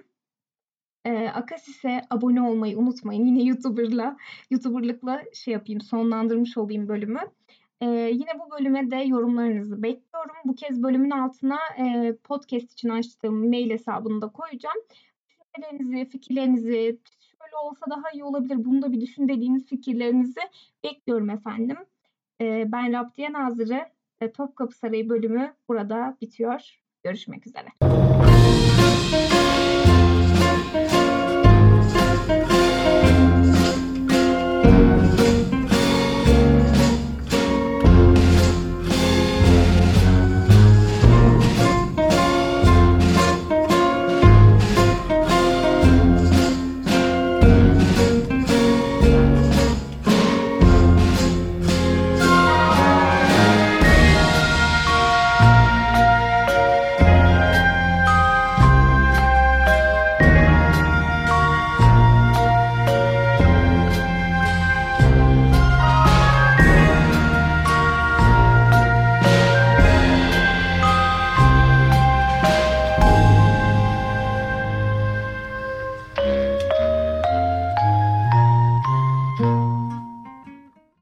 E, 1.07 1.29
Akasis'e 1.29 2.03
abone 2.11 2.43
olmayı 2.43 2.79
unutmayın. 2.79 3.25
Yine 3.25 3.43
YouTuber'la, 3.43 4.17
YouTuber'lıkla 4.51 5.23
şey 5.35 5.55
yapayım, 5.55 5.81
sonlandırmış 5.81 6.57
olayım 6.57 6.89
bölümü. 6.89 7.21
E, 7.81 7.87
yine 7.89 8.31
bu 8.39 8.59
bölüme 8.59 8.91
de 8.91 8.97
yorumlarınızı 8.97 9.83
bekliyorum. 9.83 10.37
Bu 10.45 10.55
kez 10.55 10.83
bölümün 10.83 11.11
altına 11.11 11.59
e, 11.79 12.17
podcast 12.25 12.73
için 12.73 12.89
açtığım 12.89 13.49
mail 13.49 13.71
hesabını 13.71 14.23
da 14.23 14.29
koyacağım. 14.29 14.77
Düşüncelerinizi, 15.29 16.11
fikirlerinizi, 16.11 16.99
şöyle 17.21 17.57
olsa 17.63 17.87
daha 17.91 18.11
iyi 18.13 18.25
olabilir, 18.25 18.65
bunu 18.65 18.83
da 18.83 18.93
bir 18.93 19.01
düşün 19.01 19.29
dediğiniz 19.29 19.67
fikirlerinizi 19.67 20.41
bekliyorum 20.85 21.31
efendim. 21.31 21.77
E, 22.41 22.73
ben 22.73 22.93
Raptiye 22.93 23.33
Nazırı. 23.33 23.87
Topkapı 24.35 24.77
Sarayı 24.77 25.09
bölümü 25.09 25.55
burada 25.69 26.17
bitiyor. 26.21 26.81
Görüşmek 27.05 27.47
üzere. 27.47 28.06